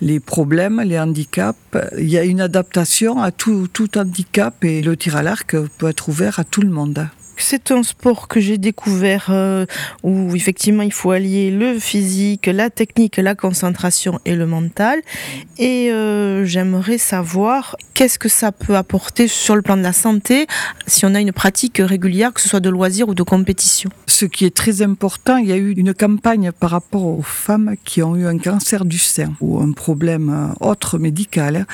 les 0.00 0.20
problèmes, 0.20 0.80
les 0.80 0.98
handicaps. 0.98 1.58
Il 1.98 2.08
y 2.08 2.16
a 2.16 2.24
une 2.24 2.40
adaptation 2.40 3.20
à 3.20 3.30
tout, 3.30 3.68
tout 3.70 3.98
handicap 3.98 4.64
et 4.64 4.80
le 4.80 4.96
tir 4.96 5.16
à 5.16 5.22
l'arc 5.22 5.54
peut 5.76 5.90
être 5.90 6.08
ouvert 6.08 6.38
à 6.38 6.44
tout 6.44 6.62
le 6.62 6.70
monde. 6.70 7.06
C'est 7.36 7.70
un 7.70 7.82
sport 7.82 8.28
que 8.28 8.40
j'ai 8.40 8.58
découvert 8.58 9.26
euh, 9.30 9.66
où 10.02 10.34
effectivement 10.34 10.82
il 10.82 10.92
faut 10.92 11.10
allier 11.10 11.50
le 11.50 11.78
physique, 11.78 12.46
la 12.46 12.70
technique, 12.70 13.16
la 13.16 13.34
concentration 13.34 14.20
et 14.24 14.34
le 14.34 14.46
mental. 14.46 15.00
Et 15.58 15.90
euh, 15.90 16.44
j'aimerais 16.44 16.98
savoir 16.98 17.76
qu'est-ce 17.94 18.18
que 18.18 18.28
ça 18.28 18.52
peut 18.52 18.76
apporter 18.76 19.28
sur 19.28 19.56
le 19.56 19.62
plan 19.62 19.76
de 19.76 19.82
la 19.82 19.92
santé 19.92 20.46
si 20.86 21.06
on 21.06 21.14
a 21.14 21.20
une 21.20 21.32
pratique 21.32 21.80
régulière, 21.82 22.32
que 22.32 22.40
ce 22.40 22.48
soit 22.48 22.60
de 22.60 22.70
loisirs 22.70 23.08
ou 23.08 23.14
de 23.14 23.22
compétition. 23.22 23.90
Ce 24.06 24.24
qui 24.24 24.44
est 24.44 24.54
très 24.54 24.82
important, 24.82 25.36
il 25.36 25.48
y 25.48 25.52
a 25.52 25.56
eu 25.56 25.72
une 25.72 25.94
campagne 25.94 26.52
par 26.52 26.70
rapport 26.70 27.04
aux 27.04 27.22
femmes 27.22 27.74
qui 27.84 28.02
ont 28.02 28.16
eu 28.16 28.26
un 28.26 28.38
cancer 28.38 28.84
du 28.84 28.98
sein 28.98 29.34
ou 29.40 29.60
un 29.60 29.72
problème 29.72 30.30
euh, 30.30 30.66
autre 30.68 30.98
médical 30.98 31.66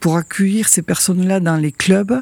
pour 0.00 0.16
accueillir 0.16 0.68
ces 0.68 0.82
personnes-là 0.82 1.40
dans 1.40 1.56
les 1.56 1.72
clubs, 1.72 2.20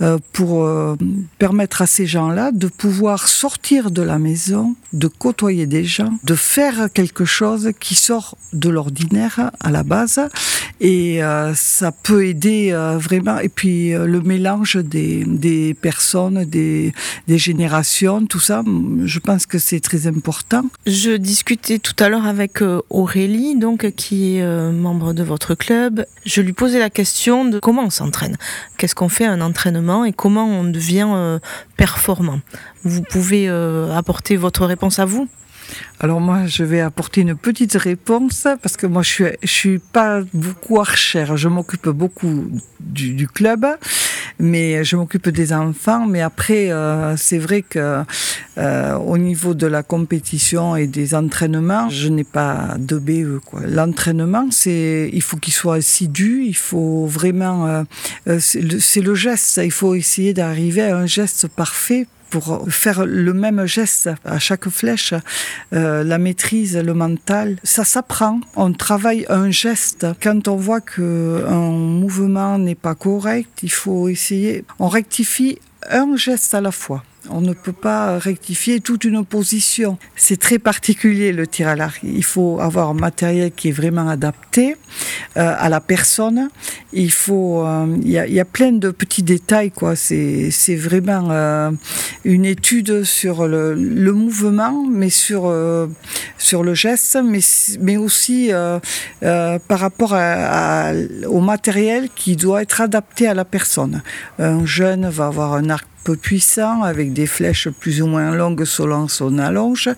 euh, 0.00 0.18
pour 0.32 0.64
euh, 0.64 0.96
permettre 1.38 1.82
à 1.82 1.86
ces 1.86 2.06
gens-là 2.06 2.52
de 2.52 2.68
pouvoir 2.68 3.28
sortir 3.28 3.90
de 3.90 4.02
la 4.02 4.18
maison, 4.18 4.74
de 4.94 5.08
côtoyer 5.08 5.66
des 5.66 5.84
gens, 5.84 6.12
de 6.24 6.34
faire 6.34 6.88
quelque 6.92 7.26
chose 7.26 7.70
qui 7.78 7.94
sort 7.94 8.38
de 8.54 8.70
l'ordinaire 8.70 9.50
à 9.60 9.70
la 9.70 9.82
base. 9.82 10.20
Et 10.80 11.22
euh, 11.22 11.54
ça 11.54 11.92
peut 11.92 12.26
aider 12.26 12.72
vraiment. 12.98 13.38
Et 13.40 13.48
puis 13.48 13.90
le 13.90 14.20
mélange 14.22 14.76
des, 14.76 15.76
personnes, 15.80 16.44
des, 16.44 16.94
des 17.26 17.38
générations, 17.38 18.24
tout 18.24 18.40
ça, 18.40 18.62
je 19.04 19.18
pense 19.18 19.44
que 19.44 19.58
c'est 19.58 19.80
très 19.80 20.06
important. 20.06 20.64
Je 20.86 21.16
discutais 21.16 21.78
tout 21.78 21.96
à 21.98 22.08
l'heure 22.08 22.26
avec 22.26 22.62
Aurélie, 22.88 23.56
donc 23.56 23.90
qui 23.96 24.36
est 24.36 24.72
membre 24.72 25.12
de 25.12 25.22
votre 25.22 25.54
club. 25.54 26.06
Je 26.24 26.40
lui 26.40 26.52
posais 26.52 26.78
la 26.78 26.90
question 26.90 27.17
de 27.26 27.58
comment 27.58 27.84
on 27.84 27.90
s'entraîne. 27.90 28.36
Qu'est-ce 28.76 28.94
qu'on 28.94 29.08
fait 29.08 29.26
un 29.26 29.40
entraînement 29.40 30.04
et 30.04 30.12
comment 30.12 30.46
on 30.46 30.64
devient 30.64 31.08
euh, 31.08 31.38
performant? 31.76 32.40
Vous 32.84 33.02
pouvez 33.02 33.48
euh, 33.48 33.92
apporter 33.94 34.36
votre 34.36 34.64
réponse 34.66 34.98
à 34.98 35.04
vous? 35.04 35.28
Alors 36.00 36.20
moi, 36.20 36.46
je 36.46 36.62
vais 36.64 36.80
apporter 36.80 37.20
une 37.20 37.34
petite 37.34 37.74
réponse 37.74 38.46
parce 38.62 38.76
que 38.76 38.86
moi, 38.86 39.02
je 39.02 39.08
suis, 39.10 39.24
suis 39.44 39.78
pas 39.78 40.22
beaucoup 40.32 40.80
archère. 40.80 41.36
Je 41.36 41.48
m'occupe 41.48 41.88
beaucoup 41.88 42.50
du, 42.80 43.28
club, 43.28 43.66
mais 44.38 44.84
je 44.84 44.96
m'occupe 44.96 45.28
des 45.28 45.52
enfants. 45.52 46.06
Mais 46.06 46.20
après, 46.20 46.70
euh, 46.70 47.16
c'est 47.16 47.38
vrai 47.38 47.62
que 47.62 48.02
euh, 48.58 48.94
au 48.96 49.18
niveau 49.18 49.54
de 49.54 49.66
la 49.66 49.82
compétition 49.82 50.76
et 50.76 50.86
des 50.86 51.14
entraînements, 51.14 51.88
je 51.88 52.08
n'ai 52.08 52.24
pas 52.24 52.76
de 52.78 52.98
BE. 52.98 53.40
L'entraînement, 53.66 54.48
c'est, 54.50 55.10
il 55.12 55.22
faut 55.22 55.36
qu'il 55.36 55.52
soit 55.52 55.76
assidu. 55.76 56.44
Il 56.44 56.56
faut 56.56 57.06
vraiment, 57.06 57.84
euh, 58.28 58.38
c'est 58.40 58.60
le, 58.60 59.02
le 59.02 59.14
geste. 59.14 59.60
Il 59.62 59.72
faut 59.72 59.94
essayer 59.94 60.34
d'arriver 60.34 60.82
à 60.82 60.96
un 60.96 61.06
geste 61.06 61.48
parfait 61.48 62.06
pour 62.30 62.66
faire 62.70 63.04
le 63.06 63.32
même 63.32 63.66
geste 63.66 64.10
à 64.24 64.38
chaque 64.38 64.68
flèche, 64.68 65.14
euh, 65.72 66.04
la 66.04 66.18
maîtrise, 66.18 66.76
le 66.76 66.94
mental, 66.94 67.56
ça 67.62 67.84
s'apprend. 67.84 68.40
On 68.56 68.72
travaille 68.72 69.26
un 69.28 69.50
geste. 69.50 70.06
Quand 70.22 70.48
on 70.48 70.56
voit 70.56 70.80
qu'un 70.80 71.70
mouvement 71.70 72.58
n'est 72.58 72.74
pas 72.74 72.94
correct, 72.94 73.50
il 73.62 73.72
faut 73.72 74.08
essayer. 74.08 74.64
On 74.78 74.88
rectifie 74.88 75.58
un 75.90 76.16
geste 76.16 76.54
à 76.54 76.60
la 76.60 76.72
fois. 76.72 77.02
On 77.30 77.40
ne 77.40 77.52
peut 77.52 77.72
pas 77.72 78.18
rectifier 78.18 78.80
toute 78.80 79.04
une 79.04 79.24
position. 79.24 79.98
C'est 80.16 80.38
très 80.38 80.58
particulier 80.58 81.32
le 81.32 81.46
tir 81.46 81.68
à 81.68 81.76
l'arc. 81.76 82.00
Il 82.02 82.24
faut 82.24 82.58
avoir 82.60 82.88
un 82.88 82.94
matériel 82.94 83.52
qui 83.52 83.68
est 83.68 83.72
vraiment 83.72 84.08
adapté 84.08 84.76
euh, 85.36 85.54
à 85.56 85.68
la 85.68 85.80
personne. 85.80 86.48
Il 86.92 87.12
faut, 87.12 87.62
euh, 87.64 87.86
il, 88.02 88.10
y 88.10 88.40
a, 88.40 88.44
plein 88.44 88.72
de 88.72 88.90
petits 88.90 89.22
détails 89.22 89.70
quoi. 89.70 89.94
C'est, 89.96 90.50
vraiment 90.76 91.28
euh, 91.30 91.70
une 92.24 92.44
étude 92.44 93.04
sur 93.04 93.46
le, 93.46 93.74
mouvement, 94.12 94.86
mais 94.90 95.10
sur 95.10 95.52
sur 96.38 96.62
le 96.62 96.74
geste, 96.74 97.18
mais 97.22 97.40
mais 97.80 97.96
aussi 97.96 98.50
par 99.20 99.78
rapport 99.78 100.12
au 101.26 101.40
matériel 101.40 102.08
qui 102.14 102.36
doit 102.36 102.62
être 102.62 102.80
adapté 102.80 103.26
à 103.26 103.34
la 103.34 103.44
personne. 103.44 104.02
Un 104.38 104.64
jeune 104.64 105.08
va 105.08 105.26
avoir 105.26 105.54
un 105.54 105.70
arc 105.70 105.86
puissant, 106.16 106.82
avec 106.82 107.12
des 107.12 107.26
flèches 107.26 107.68
plus 107.68 108.02
ou 108.02 108.06
moins 108.06 108.34
longues 108.34 108.64
selon 108.64 109.08
son 109.08 109.38
allonge. 109.38 109.90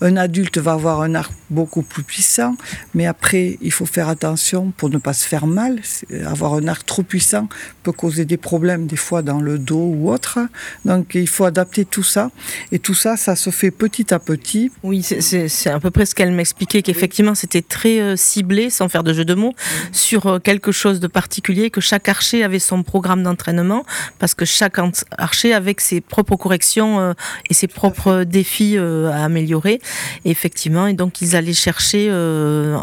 Un 0.00 0.16
adulte 0.16 0.58
va 0.58 0.72
avoir 0.72 1.00
un 1.02 1.14
arc 1.14 1.32
beaucoup 1.50 1.82
plus 1.82 2.02
puissant, 2.02 2.56
mais 2.94 3.06
après, 3.06 3.58
il 3.60 3.72
faut 3.72 3.86
faire 3.86 4.08
attention 4.08 4.72
pour 4.76 4.90
ne 4.90 4.98
pas 4.98 5.12
se 5.12 5.26
faire 5.26 5.46
mal. 5.46 5.80
Avoir 6.26 6.54
un 6.54 6.68
arc 6.68 6.84
trop 6.86 7.02
puissant 7.02 7.48
peut 7.82 7.92
causer 7.92 8.24
des 8.24 8.36
problèmes 8.36 8.86
des 8.86 8.96
fois 8.96 9.22
dans 9.22 9.40
le 9.40 9.58
dos 9.58 9.94
ou 9.94 10.10
autre. 10.10 10.38
Donc, 10.84 11.14
il 11.14 11.28
faut 11.28 11.44
adapter 11.44 11.84
tout 11.84 12.02
ça. 12.02 12.30
Et 12.72 12.78
tout 12.78 12.94
ça, 12.94 13.16
ça 13.16 13.36
se 13.36 13.50
fait 13.50 13.70
petit 13.70 14.12
à 14.12 14.18
petit. 14.18 14.70
Oui, 14.82 15.02
c'est 15.02 15.70
à 15.70 15.80
peu 15.80 15.90
près 15.90 16.06
ce 16.06 16.14
qu'elle 16.14 16.32
m'expliquait, 16.32 16.82
qu'effectivement, 16.82 17.34
c'était 17.34 17.62
très 17.62 18.00
euh, 18.00 18.16
ciblé, 18.16 18.70
sans 18.70 18.88
faire 18.88 19.04
de 19.04 19.12
jeu 19.12 19.24
de 19.24 19.34
mots, 19.34 19.54
sur 19.92 20.26
euh, 20.26 20.38
quelque 20.38 20.72
chose 20.72 21.00
de 21.00 21.06
particulier, 21.06 21.70
que 21.70 21.80
chaque 21.80 22.08
archer 22.08 22.42
avait 22.42 22.58
son 22.58 22.82
programme 22.82 23.22
d'entraînement, 23.22 23.84
parce 24.18 24.34
que 24.34 24.44
chaque 24.44 24.76
archer 25.18 25.52
avec 25.56 25.80
ses 25.80 26.00
propres 26.00 26.36
corrections 26.36 27.00
euh, 27.00 27.12
et 27.50 27.54
ses 27.54 27.66
propres 27.66 28.22
défis 28.22 28.76
euh, 28.76 29.10
à 29.10 29.24
améliorer. 29.24 29.80
effectivement, 30.24 30.86
et 30.86 30.94
donc 30.94 31.20
ils 31.20 31.34
allaient 31.34 31.52
chercher 31.52 32.06
euh, 32.10 32.76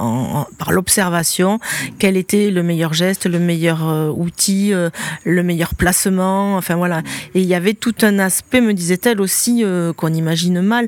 par 0.58 0.72
l'observation 0.72 1.60
quel 2.00 2.18
était 2.18 2.52
le 2.52 2.64
meilleur 2.64 2.94
geste, 2.94 3.26
le 3.26 3.40
meilleur 3.40 4.18
outil, 4.18 4.74
le 5.24 5.44
meilleur 5.44 5.76
placement. 5.76 6.58
Enfin 6.58 6.76
voilà. 6.76 7.02
Et 7.36 7.42
il 7.42 7.46
y 7.46 7.56
avait 7.56 7.74
tout 7.74 7.96
un 8.02 8.20
aspect, 8.20 8.62
me 8.62 8.74
disait-elle 8.74 9.22
aussi, 9.22 9.64
qu'on 9.96 10.14
imagine 10.14 10.62
mal, 10.62 10.88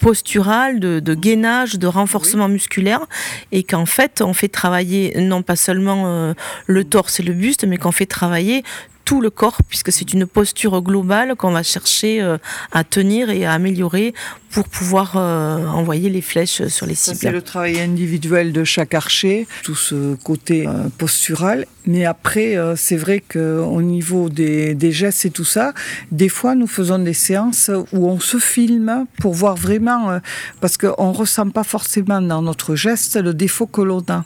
postural, 0.00 0.80
de, 0.80 1.00
de, 1.00 1.14
gainage, 1.14 1.78
de 1.78 1.86
renforcement 1.86 2.48
musculaire, 2.48 3.06
et 3.52 3.62
qu'en 3.62 3.86
fait 3.86 4.20
on 4.20 4.34
fait 4.34 4.48
travailler 4.48 5.14
non 5.20 5.42
pas 5.42 5.56
seulement 5.56 6.34
le 6.66 6.84
torse 6.84 7.20
et 7.20 7.22
le 7.22 7.32
buste, 7.32 7.64
mais 7.64 7.76
qu'on 7.76 7.92
fait 7.92 8.06
travailler 8.06 8.64
tout 9.04 9.20
le 9.20 9.30
corps, 9.30 9.58
puisque 9.68 9.92
c'est 9.92 10.12
une 10.12 10.26
posture 10.26 10.80
globale 10.82 11.34
qu'on 11.36 11.52
va 11.52 11.62
chercher 11.62 12.22
euh, 12.22 12.38
à 12.72 12.84
tenir 12.84 13.30
et 13.30 13.44
à 13.44 13.52
améliorer 13.52 14.14
pour 14.50 14.68
pouvoir 14.68 15.16
euh, 15.16 15.66
envoyer 15.66 16.08
les 16.10 16.20
flèches 16.20 16.66
sur 16.68 16.86
les 16.86 16.94
cibles. 16.94 17.16
C'est 17.20 17.32
le 17.32 17.42
travail 17.42 17.80
individuel 17.80 18.52
de 18.52 18.64
chaque 18.64 18.94
archer, 18.94 19.46
tout 19.62 19.74
ce 19.74 20.14
côté 20.14 20.66
euh, 20.66 20.88
postural. 20.96 21.66
Mais 21.86 22.06
après, 22.06 22.56
c'est 22.76 22.96
vrai 22.96 23.20
qu'au 23.20 23.82
niveau 23.82 24.30
des, 24.30 24.74
des, 24.74 24.90
gestes 24.90 25.26
et 25.26 25.30
tout 25.30 25.44
ça, 25.44 25.74
des 26.10 26.30
fois, 26.30 26.54
nous 26.54 26.66
faisons 26.66 26.98
des 26.98 27.12
séances 27.12 27.70
où 27.92 28.08
on 28.08 28.18
se 28.20 28.38
filme 28.38 29.04
pour 29.20 29.34
voir 29.34 29.54
vraiment, 29.54 30.18
parce 30.62 30.78
qu'on 30.78 31.10
ne 31.10 31.14
ressent 31.14 31.50
pas 31.50 31.64
forcément 31.64 32.22
dans 32.22 32.40
notre 32.40 32.74
geste 32.74 33.16
le 33.16 33.34
défaut 33.34 33.66
que 33.66 33.82
l'on 33.82 34.02
a 34.08 34.24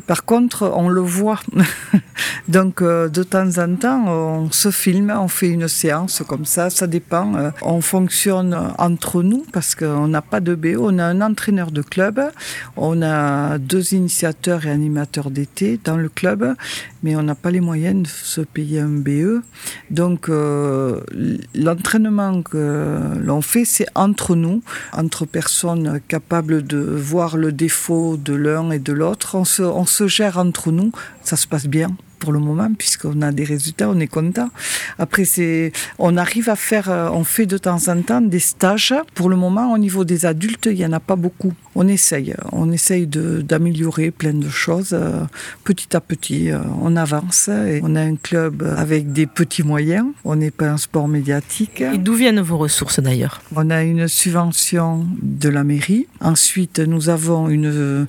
par 0.00 0.24
contre, 0.24 0.70
on 0.74 0.88
le 0.88 1.00
voit. 1.00 1.40
Donc, 2.48 2.80
euh, 2.82 3.08
de 3.08 3.22
temps 3.22 3.58
en 3.58 3.76
temps, 3.76 4.04
on 4.06 4.50
se 4.50 4.70
filme, 4.70 5.12
on 5.14 5.28
fait 5.28 5.48
une 5.48 5.68
séance 5.68 6.22
comme 6.26 6.44
ça, 6.44 6.70
ça 6.70 6.86
dépend. 6.86 7.34
Euh, 7.34 7.50
on 7.60 7.80
fonctionne 7.80 8.58
entre 8.78 9.22
nous 9.22 9.44
parce 9.52 9.74
qu'on 9.74 10.08
n'a 10.08 10.22
pas 10.22 10.40
de 10.40 10.54
BO. 10.54 10.88
On 10.90 10.98
a 10.98 11.04
un 11.04 11.20
entraîneur 11.20 11.70
de 11.70 11.82
club, 11.82 12.20
on 12.76 13.02
a 13.02 13.58
deux 13.58 13.94
initiateurs 13.94 14.66
et 14.66 14.70
animateurs 14.70 15.30
d'été 15.30 15.78
dans 15.84 15.96
le 15.96 16.08
club, 16.08 16.54
mais 17.02 17.16
on 17.16 17.22
n'a 17.22 17.34
pas 17.34 17.50
les 17.50 17.60
moyens 17.60 18.02
de 18.02 18.08
se 18.08 18.40
payer 18.40 18.80
un 18.80 18.88
BE. 18.88 19.42
Donc, 19.90 20.28
euh, 20.28 21.00
l'entraînement 21.54 22.42
que 22.42 23.18
l'on 23.20 23.42
fait, 23.42 23.64
c'est 23.64 23.86
entre 23.94 24.34
nous, 24.34 24.62
entre 24.92 25.26
personnes 25.26 26.00
capables 26.08 26.62
de 26.62 26.78
voir 26.78 27.36
le 27.36 27.52
défaut 27.52 28.16
de 28.16 28.34
l'un 28.34 28.70
et 28.70 28.78
de 28.78 28.92
l'autre. 28.92 29.34
On 29.34 29.44
se, 29.44 29.62
on 29.62 29.86
se 29.86 30.06
gère 30.06 30.38
entre 30.38 30.70
nous, 30.70 30.92
ça 31.22 31.36
se 31.36 31.46
passe 31.46 31.66
bien 31.66 31.88
pour 32.22 32.32
le 32.32 32.38
moment, 32.38 32.70
puisqu'on 32.78 33.20
a 33.20 33.32
des 33.32 33.42
résultats, 33.42 33.88
on 33.88 33.98
est 33.98 34.06
content. 34.06 34.48
Après, 34.96 35.24
c'est, 35.24 35.72
on 35.98 36.16
arrive 36.16 36.48
à 36.48 36.54
faire, 36.54 36.88
euh, 36.88 37.10
on 37.20 37.24
fait 37.24 37.46
de 37.46 37.58
temps 37.58 37.88
en 37.88 38.00
temps 38.00 38.20
des 38.20 38.38
stages. 38.38 38.94
Pour 39.16 39.28
le 39.28 39.34
moment, 39.34 39.72
au 39.72 39.78
niveau 39.86 40.04
des 40.04 40.24
adultes, 40.24 40.68
il 40.70 40.76
n'y 40.76 40.86
en 40.86 40.92
a 40.92 41.00
pas 41.00 41.16
beaucoup. 41.16 41.52
On 41.74 41.88
essaye, 41.88 42.32
on 42.52 42.70
essaye 42.70 43.08
d'améliorer 43.08 44.12
plein 44.12 44.34
de 44.34 44.48
choses 44.48 44.92
euh, 44.92 45.24
petit 45.64 45.96
à 45.96 46.00
petit. 46.00 46.52
Euh, 46.52 46.60
on 46.80 46.94
avance 46.94 47.48
et 47.48 47.80
on 47.82 47.96
a 47.96 48.02
un 48.02 48.14
club 48.14 48.54
avec 48.76 49.12
des 49.12 49.26
petits 49.26 49.64
moyens. 49.64 50.06
On 50.24 50.36
n'est 50.36 50.52
pas 50.52 50.68
un 50.68 50.76
sport 50.76 51.08
médiatique. 51.08 51.80
Et 51.80 51.98
d'où 51.98 52.14
viennent 52.14 52.40
vos 52.40 52.58
ressources 52.58 53.00
d'ailleurs? 53.00 53.42
On 53.56 53.68
a 53.70 53.82
une 53.82 54.06
subvention 54.06 55.04
de 55.20 55.48
la 55.48 55.64
mairie. 55.64 56.06
Ensuite, 56.20 56.78
nous 56.78 57.08
avons 57.08 57.48
une, 57.48 58.06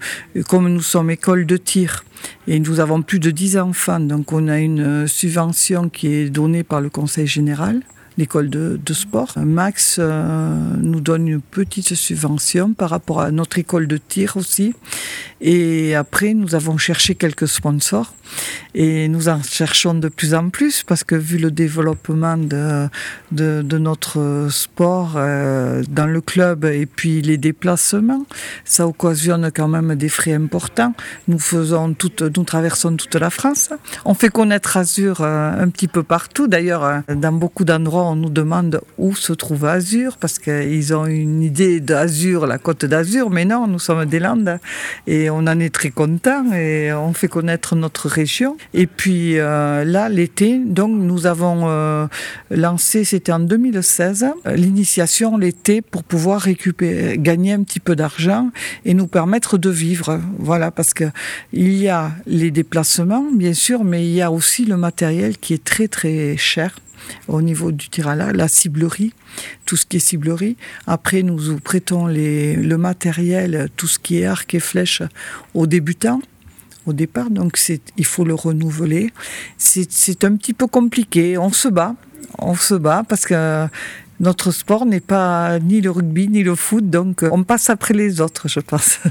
comme 0.48 0.68
nous 0.70 0.82
sommes 0.82 1.10
école 1.10 1.48
de 1.48 1.58
tir, 1.58 2.04
et 2.48 2.60
nous 2.60 2.80
avons 2.80 3.02
plus 3.02 3.20
de 3.20 3.32
10 3.32 3.58
enfants, 3.58 4.00
donc 4.00 4.32
on 4.34 4.48
a 4.48 4.60
une 4.60 5.08
subvention 5.08 5.90
qui 5.90 6.08
est 6.08 6.30
donnée 6.30 6.64
par 6.64 6.82
le 6.82 6.90
Conseil 6.90 7.28
général 7.28 7.82
l'école 8.18 8.50
de, 8.50 8.80
sport. 8.94 9.34
Max 9.38 9.98
euh, 10.00 10.56
nous 10.78 11.02
donne 11.02 11.28
une 11.28 11.42
petite 11.42 11.96
subvention 11.96 12.74
par 12.74 12.90
rapport 12.90 13.22
à 13.22 13.32
notre 13.32 13.58
école 13.58 13.88
de 13.88 13.98
tir 13.98 14.38
aussi. 14.38 14.74
Et 15.42 15.96
après, 15.96 16.34
nous 16.34 16.56
avons 16.56 16.78
cherché 16.78 17.16
quelques 17.16 17.48
sponsors 17.48 18.14
et 18.76 19.08
nous 19.08 19.30
en 19.30 19.42
cherchons 19.44 19.94
de 19.94 20.08
plus 20.08 20.34
en 20.34 20.50
plus 20.50 20.84
parce 20.84 21.04
que 21.04 21.16
vu 21.16 21.38
le 21.38 21.52
développement 21.52 22.38
de, 22.38 22.88
de, 23.32 23.78
notre 23.78 24.48
sport 24.50 25.14
euh, 25.18 25.84
dans 25.90 26.06
le 26.06 26.22
club 26.22 26.66
et 26.66 26.86
puis 26.86 27.22
les 27.22 27.38
déplacements, 27.38 28.26
ça 28.64 28.88
occasionne 28.88 29.52
quand 29.54 29.68
même 29.68 29.96
des 29.96 30.10
frais 30.10 30.34
importants. 30.34 30.94
Nous 31.28 31.40
faisons 31.40 31.94
toute, 31.94 32.22
nous 32.22 32.44
traversons 32.44 32.96
toute 32.96 33.16
la 33.16 33.30
France. 33.30 33.70
On 34.06 34.14
fait 34.14 34.30
connaître 34.30 34.78
Azur 34.78 35.22
euh, 35.22 35.62
un 35.62 35.70
petit 35.70 35.90
peu 35.90 36.04
partout. 36.04 36.48
D'ailleurs, 36.48 37.02
dans 37.10 37.34
beaucoup 37.34 37.66
d'endroits, 37.66 38.03
on 38.04 38.16
nous 38.16 38.30
demande 38.30 38.82
où 38.98 39.16
se 39.16 39.34
trouve 39.34 39.66
Azur 39.66 40.18
parce 40.18 40.40
qu'ils 40.40 40.96
ont 40.96 41.06
une 41.06 41.42
idée 41.42 41.80
d'Azur, 41.80 42.48
la 42.48 42.58
côte 42.58 42.86
d'Azur, 42.86 43.30
mais 43.30 43.46
non, 43.46 43.68
nous 43.68 43.80
sommes 43.80 44.06
des 44.06 44.20
Landes 44.20 44.60
et 45.08 45.30
on 45.30 45.40
en 45.40 45.60
est 45.60 45.74
très 45.74 45.90
contents 45.90 46.52
et 46.54 46.94
on 46.94 47.14
fait 47.14 47.28
connaître 47.28 47.76
notre 47.76 48.08
région. 48.08 48.58
Et 48.74 48.88
puis 48.88 49.38
euh, 49.38 49.84
là, 49.84 50.10
l'été, 50.10 50.60
donc 50.60 50.92
nous 50.92 51.26
avons 51.26 51.64
euh, 51.68 52.08
lancé, 52.52 53.04
c'était 53.04 53.32
en 53.32 53.40
2016, 53.40 54.26
l'initiation 54.56 55.38
l'été 55.38 55.82
pour 55.82 56.04
pouvoir 56.04 56.42
récupérer, 56.42 57.18
gagner 57.18 57.54
un 57.54 57.64
petit 57.64 57.80
peu 57.80 57.96
d'argent 57.96 58.50
et 58.86 58.94
nous 58.94 59.08
permettre 59.08 59.58
de 59.58 59.70
vivre. 59.70 60.20
Voilà, 60.38 60.72
parce 60.72 60.94
que 60.94 61.06
il 61.52 61.74
y 61.76 61.90
a 61.90 62.12
les 62.26 62.52
déplacements, 62.52 63.26
bien 63.34 63.54
sûr, 63.54 63.84
mais 63.84 64.06
il 64.06 64.14
y 64.14 64.22
a 64.22 64.32
aussi 64.32 64.66
le 64.66 64.78
matériel 64.78 65.38
qui 65.38 65.54
est 65.54 65.64
très 65.64 65.88
très 65.88 66.38
cher 66.38 66.76
au 67.28 67.42
niveau 67.42 67.72
du 67.72 67.90
la 67.98 68.48
ciblerie, 68.48 69.14
tout 69.66 69.76
ce 69.76 69.86
qui 69.86 69.98
est 69.98 70.00
ciblerie. 70.00 70.58
Après, 70.88 71.24
nous 71.24 71.60
prêtons 71.60 72.08
le 72.08 72.76
matériel, 72.76 73.70
tout 73.78 73.88
ce 73.88 74.00
qui 74.00 74.20
est 74.20 74.26
arc 74.26 74.54
et 74.54 74.60
flèche 74.60 75.04
aux 75.54 75.68
débutants 75.68 76.22
au 76.86 76.94
départ, 76.94 77.30
donc 77.30 77.58
il 77.98 78.06
faut 78.06 78.26
le 78.26 78.34
renouveler. 78.34 79.12
C'est 79.58 80.24
un 80.24 80.36
petit 80.36 80.54
peu 80.54 80.68
compliqué, 80.68 81.38
on 81.38 81.52
se 81.52 81.68
bat, 81.68 81.96
on 82.38 82.56
se 82.56 82.74
bat 82.74 83.04
parce 83.08 83.26
que 83.26 83.68
notre 84.20 84.52
sport 84.52 84.86
n'est 84.86 85.00
pas 85.00 85.60
ni 85.60 85.82
le 85.82 85.92
rugby 85.92 86.28
ni 86.28 86.44
le 86.44 86.56
foot, 86.56 86.90
donc 86.90 87.24
on 87.32 87.44
passe 87.44 87.70
après 87.70 87.94
les 87.94 88.22
autres, 88.22 88.48
je 88.48 88.60
pense. 88.60 89.00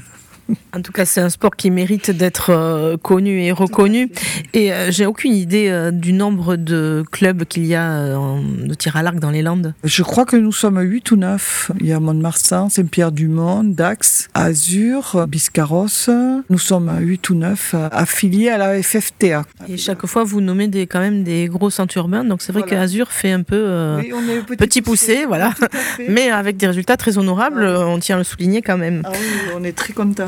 En 0.75 0.81
tout 0.81 0.93
cas, 0.93 1.05
c'est 1.05 1.21
un 1.21 1.29
sport 1.29 1.55
qui 1.55 1.71
mérite 1.71 2.11
d'être 2.11 2.51
euh, 2.51 2.97
connu 2.97 3.43
et 3.43 3.53
reconnu. 3.53 4.11
Et 4.55 4.73
euh, 4.73 4.91
j'ai 4.91 5.05
aucune 5.05 5.35
idée 5.35 5.69
euh, 5.69 5.91
du 5.91 6.15
nombre 6.15 6.57
de 6.57 7.05
clubs 7.11 7.45
qu'il 7.45 7.67
y 7.67 7.75
a 7.75 8.17
de 8.17 8.75
tir 8.75 8.97
à 8.97 9.03
l'arc 9.03 9.19
dans 9.19 9.31
les 9.31 9.43
Landes. 9.43 9.75
Je 9.85 10.03
crois 10.03 10.25
que 10.25 10.37
nous 10.37 10.53
sommes 10.53 10.81
8 10.81 11.11
ou 11.11 11.17
9. 11.17 11.73
Il 11.81 11.87
y 11.87 11.93
a 11.93 12.01
Mont-de-Marsan, 12.01 12.71
Saint-Pierre-du-Mont, 12.71 13.65
Dax, 13.65 14.29
Azur, 14.35 15.27
Biscarros. 15.29 16.09
Nous 16.49 16.59
sommes 16.59 16.91
8 17.01 17.31
ou 17.31 17.35
9 17.35 17.75
affiliés 17.93 18.49
à 18.49 18.57
la 18.57 18.83
FFTA. 18.83 19.45
Et 19.69 19.77
chaque 19.77 20.07
fois, 20.07 20.25
vous 20.25 20.41
nommez 20.41 20.69
des, 20.69 20.87
quand 20.87 21.01
même 21.01 21.23
des 21.23 21.49
gros 21.49 21.69
centres 21.71 21.97
urbains. 21.99 22.25
Donc 22.25 22.41
c'est 22.41 22.53
vrai 22.53 22.63
qu'Azur 22.63 23.13
fait 23.13 23.33
un 23.33 23.43
peu 23.43 24.01
petit, 24.59 24.81
poussé, 24.81 25.27
voilà. 25.27 25.53
Mais 26.09 26.31
avec 26.31 26.57
des 26.57 26.67
résultats 26.67 26.97
très 26.97 27.19
honorables, 27.19 27.65
on 27.65 27.99
tient 27.99 28.17
à 28.17 28.19
le 28.19 28.25
souligner 28.25 28.63
quand 28.63 28.79
même. 28.79 29.03
Ah 29.05 29.11
oui, 29.13 29.53
on 29.55 29.65
est 29.65 29.73
très 29.73 29.93
contents. 29.93 30.27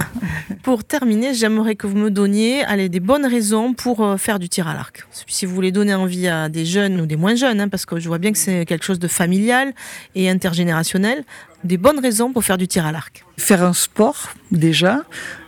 Pour 0.62 0.84
terminer, 0.84 1.34
j'aimerais 1.34 1.74
que 1.74 1.86
vous 1.86 1.96
me 1.96 2.10
donniez 2.10 2.64
allez, 2.64 2.88
des 2.88 3.00
bonnes 3.00 3.26
raisons 3.26 3.74
pour 3.74 4.04
euh, 4.04 4.16
faire 4.16 4.38
du 4.38 4.48
tir 4.48 4.68
à 4.68 4.74
l'arc. 4.74 5.06
Si 5.26 5.46
vous 5.46 5.54
voulez 5.54 5.72
donner 5.72 5.94
envie 5.94 6.28
à 6.28 6.48
des 6.48 6.64
jeunes 6.64 7.00
ou 7.00 7.06
des 7.06 7.16
moins 7.16 7.34
jeunes, 7.34 7.60
hein, 7.60 7.68
parce 7.68 7.86
que 7.86 7.98
je 7.98 8.08
vois 8.08 8.18
bien 8.18 8.32
que 8.32 8.38
c'est 8.38 8.64
quelque 8.64 8.84
chose 8.84 8.98
de 8.98 9.08
familial 9.08 9.72
et 10.14 10.28
intergénérationnel, 10.28 11.24
des 11.64 11.76
bonnes 11.76 11.98
raisons 11.98 12.32
pour 12.32 12.44
faire 12.44 12.58
du 12.58 12.68
tir 12.68 12.86
à 12.86 12.92
l'arc. 12.92 13.24
Faire 13.36 13.62
un 13.62 13.72
sport, 13.72 14.34
déjà, 14.52 15.02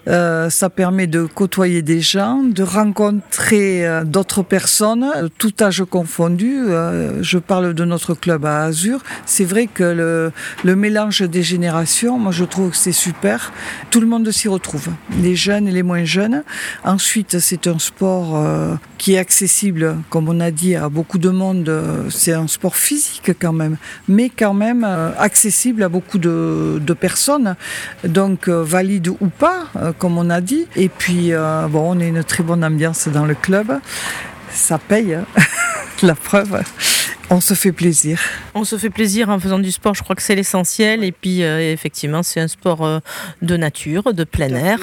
euh, 0.08 0.50
ça 0.50 0.70
permet 0.70 1.06
de 1.06 1.24
côtoyer 1.24 1.82
des 1.82 2.00
gens, 2.00 2.42
de 2.42 2.62
rencontrer 2.62 3.86
euh, 3.86 4.04
d'autres 4.04 4.42
personnes, 4.42 5.06
tout 5.36 5.52
âge 5.60 5.82
confondu. 5.88 6.58
Euh, 6.68 7.22
je 7.22 7.38
parle 7.38 7.74
de 7.74 7.84
notre 7.84 8.14
club 8.14 8.44
à 8.44 8.64
Azur. 8.64 9.00
C'est 9.24 9.44
vrai 9.44 9.66
que 9.66 9.82
le, 9.82 10.32
le, 10.64 10.76
mélange 10.76 11.22
des 11.22 11.42
générations, 11.42 12.18
moi 12.18 12.30
je 12.30 12.44
trouve 12.44 12.70
que 12.70 12.76
c'est 12.76 12.92
super. 12.92 13.52
Tout 13.90 14.00
le 14.00 14.06
monde 14.06 14.30
s'y 14.30 14.46
retrouve, 14.46 14.88
les 15.20 15.34
jeunes 15.34 15.66
et 15.66 15.72
les 15.72 15.82
moins 15.82 16.04
jeunes. 16.04 16.44
Ensuite, 16.84 17.40
c'est 17.40 17.66
un 17.66 17.78
sport 17.78 18.46
qui 18.98 19.14
est 19.14 19.18
accessible, 19.18 19.96
comme 20.10 20.28
on 20.28 20.40
a 20.40 20.50
dit, 20.50 20.76
à 20.76 20.88
beaucoup 20.88 21.18
de 21.18 21.30
monde. 21.30 21.72
C'est 22.10 22.32
un 22.32 22.46
sport 22.46 22.76
physique 22.76 23.32
quand 23.40 23.52
même, 23.52 23.76
mais 24.08 24.30
quand 24.30 24.54
même 24.54 24.84
accessible 25.18 25.82
à 25.82 25.88
beaucoup 25.88 26.18
de, 26.18 26.80
de 26.80 26.94
personnes. 26.94 27.56
Donc 28.04 28.48
valide 28.48 29.08
ou 29.08 29.28
pas 29.28 29.64
comme 29.98 30.18
on 30.18 30.30
a 30.30 30.40
dit. 30.40 30.66
Et 30.76 30.88
puis, 30.88 31.32
euh, 31.32 31.66
bon, 31.68 31.96
on 31.96 32.00
a 32.00 32.04
une 32.04 32.24
très 32.24 32.42
bonne 32.42 32.64
ambiance 32.64 33.08
dans 33.08 33.24
le 33.24 33.34
club. 33.34 33.80
Ça 34.50 34.78
paye, 34.78 35.14
hein. 35.14 35.24
la 36.02 36.14
preuve. 36.14 36.62
On 37.28 37.40
se 37.40 37.54
fait 37.54 37.72
plaisir. 37.72 38.20
On 38.54 38.64
se 38.64 38.78
fait 38.78 38.90
plaisir 38.90 39.28
en 39.30 39.40
faisant 39.40 39.58
du 39.58 39.72
sport, 39.72 39.94
je 39.94 40.02
crois 40.02 40.14
que 40.14 40.22
c'est 40.22 40.36
l'essentiel. 40.36 41.02
Et 41.02 41.12
puis, 41.12 41.42
euh, 41.42 41.72
effectivement, 41.72 42.22
c'est 42.22 42.40
un 42.40 42.48
sport 42.48 42.84
euh, 42.84 43.00
de 43.42 43.56
nature, 43.56 44.14
de 44.14 44.24
plein 44.24 44.54
air, 44.54 44.78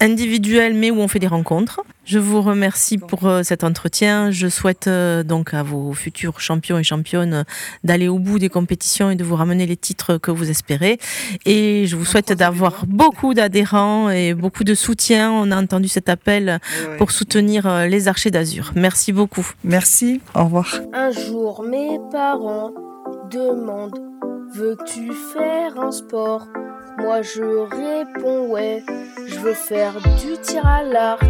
individuel, 0.00 0.74
mais 0.74 0.90
où 0.90 1.00
on 1.00 1.08
fait 1.08 1.18
des 1.18 1.26
rencontres. 1.26 1.80
Je 2.04 2.18
vous 2.18 2.42
remercie 2.42 2.98
pour 2.98 3.26
euh, 3.26 3.42
cet 3.42 3.64
entretien. 3.64 4.30
Je 4.30 4.48
souhaite 4.48 4.88
euh, 4.88 5.22
donc 5.22 5.54
à 5.54 5.62
vos 5.62 5.92
futurs 5.94 6.38
champions 6.38 6.78
et 6.78 6.82
championnes 6.82 7.44
d'aller 7.82 8.08
au 8.08 8.18
bout 8.18 8.38
des 8.38 8.50
compétitions 8.50 9.10
et 9.10 9.16
de 9.16 9.24
vous 9.24 9.36
ramener 9.36 9.66
les 9.66 9.76
titres 9.76 10.18
que 10.18 10.30
vous 10.30 10.50
espérez. 10.50 10.98
Et 11.46 11.86
je 11.86 11.96
vous 11.96 12.04
souhaite 12.04 12.32
d'avoir 12.32 12.84
beaucoup 12.86 13.32
d'adhérents 13.32 14.10
et 14.10 14.34
beaucoup 14.34 14.64
de 14.64 14.74
soutien. 14.74 15.32
On 15.32 15.50
a 15.50 15.60
entendu 15.60 15.88
cet 15.88 16.08
appel 16.10 16.58
pour 16.98 17.10
soutenir 17.10 17.66
euh, 17.66 17.86
les 17.86 18.06
archers 18.06 18.30
d'Azur. 18.30 18.72
Merci 18.74 19.12
beaucoup. 19.12 19.48
Merci. 19.64 20.20
Au 20.34 20.44
revoir. 20.44 20.80
Un 20.92 21.10
jour, 21.10 21.62
mes 21.62 21.98
parents 22.12 22.70
demandent 23.30 23.98
Veux-tu 24.54 25.10
faire 25.32 25.80
un 25.80 25.90
sport? 25.90 26.46
Moi, 26.98 27.22
je 27.22 27.42
réponds 27.42 28.52
Ouais, 28.52 28.84
je 29.26 29.38
veux 29.40 29.54
faire 29.54 29.94
du 30.20 30.38
tir 30.42 30.64
à 30.64 30.84
l'arc. 30.84 31.24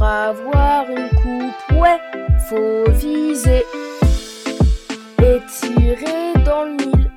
Pour 0.00 0.08
avoir 0.08 0.86
une 0.88 1.10
coupe, 1.10 1.78
ouais, 1.78 2.00
faut 2.48 2.90
viser 2.92 3.62
et 5.18 5.38
tirer 5.46 6.32
dans 6.42 6.64
le 6.64 6.70
mille. 6.70 7.10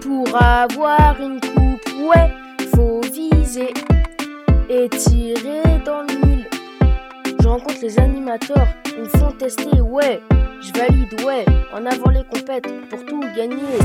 Pour 0.00 0.42
avoir 0.42 1.14
une 1.20 1.38
coupe, 1.38 2.10
ouais, 2.10 2.32
faut 2.74 3.00
viser 3.12 3.72
et 4.68 4.88
tirer 4.88 5.62
dans 5.86 6.02
le 6.02 6.26
mille. 6.26 6.48
Je 7.40 7.46
rencontre 7.46 7.78
les 7.80 7.96
animateurs, 7.96 8.66
ils 8.96 9.04
me 9.04 9.08
font 9.10 9.30
tester, 9.38 9.80
ouais, 9.80 10.20
je 10.62 10.76
valide, 10.76 11.24
ouais, 11.24 11.44
en 11.72 11.86
avant 11.86 12.10
les 12.10 12.24
compètes 12.24 12.66
pour 12.90 13.06
tout 13.06 13.22
gagner. 13.36 13.78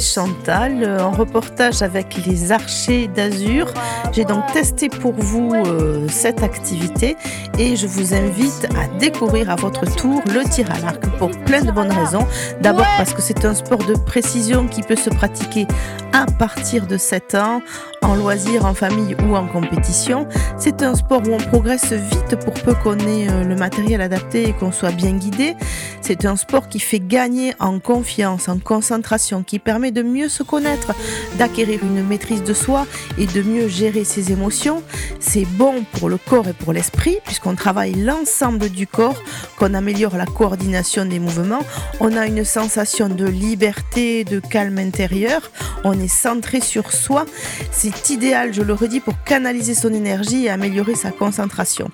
Chantal 0.00 0.98
en 1.00 1.10
reportage 1.10 1.82
avec 1.82 2.16
les 2.26 2.52
archers 2.52 3.08
d'Azur. 3.08 3.72
J'ai 4.12 4.24
donc 4.24 4.44
testé 4.52 4.88
pour 4.88 5.12
vous 5.12 5.52
euh, 5.54 6.06
cette 6.08 6.42
activité 6.42 7.16
et 7.58 7.76
je 7.76 7.86
vous 7.86 8.14
invite 8.14 8.68
à 8.76 8.86
découvrir 8.98 9.50
à 9.50 9.56
votre 9.56 9.84
tour 9.96 10.22
le 10.26 10.48
tir 10.48 10.70
à 10.70 10.78
l'arc 10.80 11.06
pour 11.18 11.30
plein 11.44 11.62
de 11.62 11.70
bonnes 11.70 11.92
raisons. 11.92 12.26
D'abord 12.60 12.86
parce 12.96 13.14
que 13.14 13.22
c'est 13.22 13.44
un 13.44 13.54
sport 13.54 13.84
de 13.84 13.94
précision 13.94 14.66
qui 14.66 14.82
peut 14.82 14.96
se 14.96 15.10
pratiquer 15.10 15.66
à 16.12 16.26
partir 16.26 16.86
de 16.86 16.96
7 16.96 17.34
ans 17.34 17.62
en 18.02 18.14
loisir, 18.14 18.64
en 18.64 18.74
famille 18.74 19.16
ou 19.26 19.36
en 19.36 19.46
compétition. 19.46 20.26
C'est 20.58 20.82
un 20.82 20.94
sport 20.94 21.22
où 21.26 21.32
on 21.32 21.38
progresse 21.38 21.92
vite 21.92 22.36
pour 22.44 22.54
peu 22.54 22.74
qu'on 22.74 22.98
ait 22.98 23.28
euh, 23.28 23.44
le 23.44 23.56
matériel 23.56 24.00
adapté 24.00 24.48
et 24.48 24.52
qu'on 24.52 24.72
soit 24.72 24.92
bien 24.92 25.12
guidé. 25.12 25.56
C'est 26.00 26.24
un 26.24 26.36
sport 26.36 26.68
qui 26.68 26.78
fait 26.78 27.00
gagner 27.00 27.54
en 27.58 27.80
confiance, 27.80 28.48
en 28.48 28.58
concentration 28.58 29.42
qui 29.42 29.58
permet 29.58 29.85
de 29.90 30.02
mieux 30.02 30.28
se 30.28 30.42
connaître, 30.42 30.92
d'acquérir 31.38 31.80
une 31.82 32.02
maîtrise 32.06 32.42
de 32.42 32.54
soi 32.54 32.86
et 33.18 33.26
de 33.26 33.42
mieux 33.42 33.68
gérer 33.68 34.04
ses 34.04 34.32
émotions. 34.32 34.82
C'est 35.20 35.46
bon 35.46 35.84
pour 35.92 36.08
le 36.08 36.18
corps 36.18 36.48
et 36.48 36.52
pour 36.52 36.72
l'esprit 36.72 37.18
puisqu'on 37.24 37.54
travaille 37.54 37.94
l'ensemble 37.94 38.68
du 38.68 38.86
corps, 38.86 39.22
qu'on 39.58 39.74
améliore 39.74 40.16
la 40.16 40.26
coordination 40.26 41.04
des 41.04 41.18
mouvements. 41.18 41.62
On 42.00 42.16
a 42.16 42.26
une 42.26 42.44
sensation 42.44 43.08
de 43.08 43.26
liberté, 43.26 44.24
de 44.24 44.40
calme 44.40 44.78
intérieur. 44.78 45.50
On 45.84 45.92
est 45.98 46.08
centré 46.08 46.60
sur 46.60 46.92
soi. 46.92 47.26
C'est 47.70 48.10
idéal, 48.10 48.52
je 48.52 48.62
le 48.62 48.72
redis, 48.72 49.00
pour 49.00 49.22
canaliser 49.24 49.74
son 49.74 49.92
énergie 49.92 50.46
et 50.46 50.50
améliorer 50.50 50.94
sa 50.94 51.10
concentration. 51.10 51.90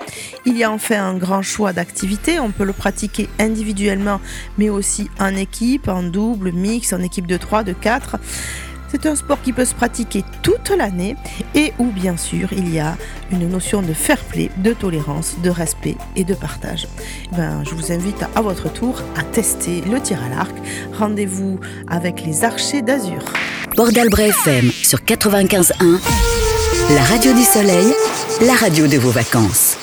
Il 0.47 0.57
y 0.57 0.65
a 0.65 0.71
enfin 0.71 1.05
un 1.05 1.15
grand 1.15 1.43
choix 1.43 1.73
d'activités. 1.73 2.41
On 2.41 2.51
peut 2.51 2.65
le 2.65 2.73
pratiquer 2.73 3.29
individuellement, 3.39 4.21
mais 4.59 4.69
aussi 4.71 5.11
en 5.19 5.35
équipe, 5.37 5.89
en 5.89 6.03
double, 6.03 6.53
mix, 6.53 6.93
en 6.93 7.01
équipe 7.01 7.27
de 7.27 7.37
3, 7.37 7.65
de 7.65 7.73
4. 7.83 8.17
C'est 8.91 9.07
un 9.07 9.17
sport 9.17 9.41
qui 9.41 9.55
peut 9.55 9.65
se 9.65 9.75
pratiquer 9.75 10.23
toute 10.43 10.69
l'année 10.69 11.17
et 11.55 11.73
où 11.79 11.87
bien 11.87 12.19
sûr 12.19 12.53
il 12.53 12.73
y 12.73 12.79
a 12.79 12.97
une 13.31 13.49
notion 13.49 13.81
de 13.81 13.95
fair 13.95 14.19
play, 14.19 14.51
de 14.59 14.75
tolérance, 14.75 15.37
de 15.43 15.49
respect 15.49 15.97
et 16.15 16.25
de 16.25 16.35
partage. 16.35 16.87
Ben, 17.35 17.65
je 17.65 17.75
vous 17.75 17.91
invite 17.91 18.23
à, 18.35 18.43
votre 18.43 18.71
tour 18.71 19.01
à 19.17 19.23
tester 19.23 19.81
le 19.91 19.99
tir 19.99 20.23
à 20.23 20.29
l'arc. 20.29 20.55
Rendez-vous 20.99 21.59
avec 21.89 22.23
les 22.27 22.45
archers 22.45 22.83
d'Azur. 22.83 23.25
Port 23.75 23.89
FM 23.89 24.71
sur 24.71 24.99
95.1, 24.99 26.95
la 26.95 27.03
radio 27.03 27.33
du 27.33 27.45
soleil, 27.45 27.95
la 28.43 28.55
radio 28.55 28.87
de 28.87 28.99
vos 28.99 29.11
vacances. 29.11 29.82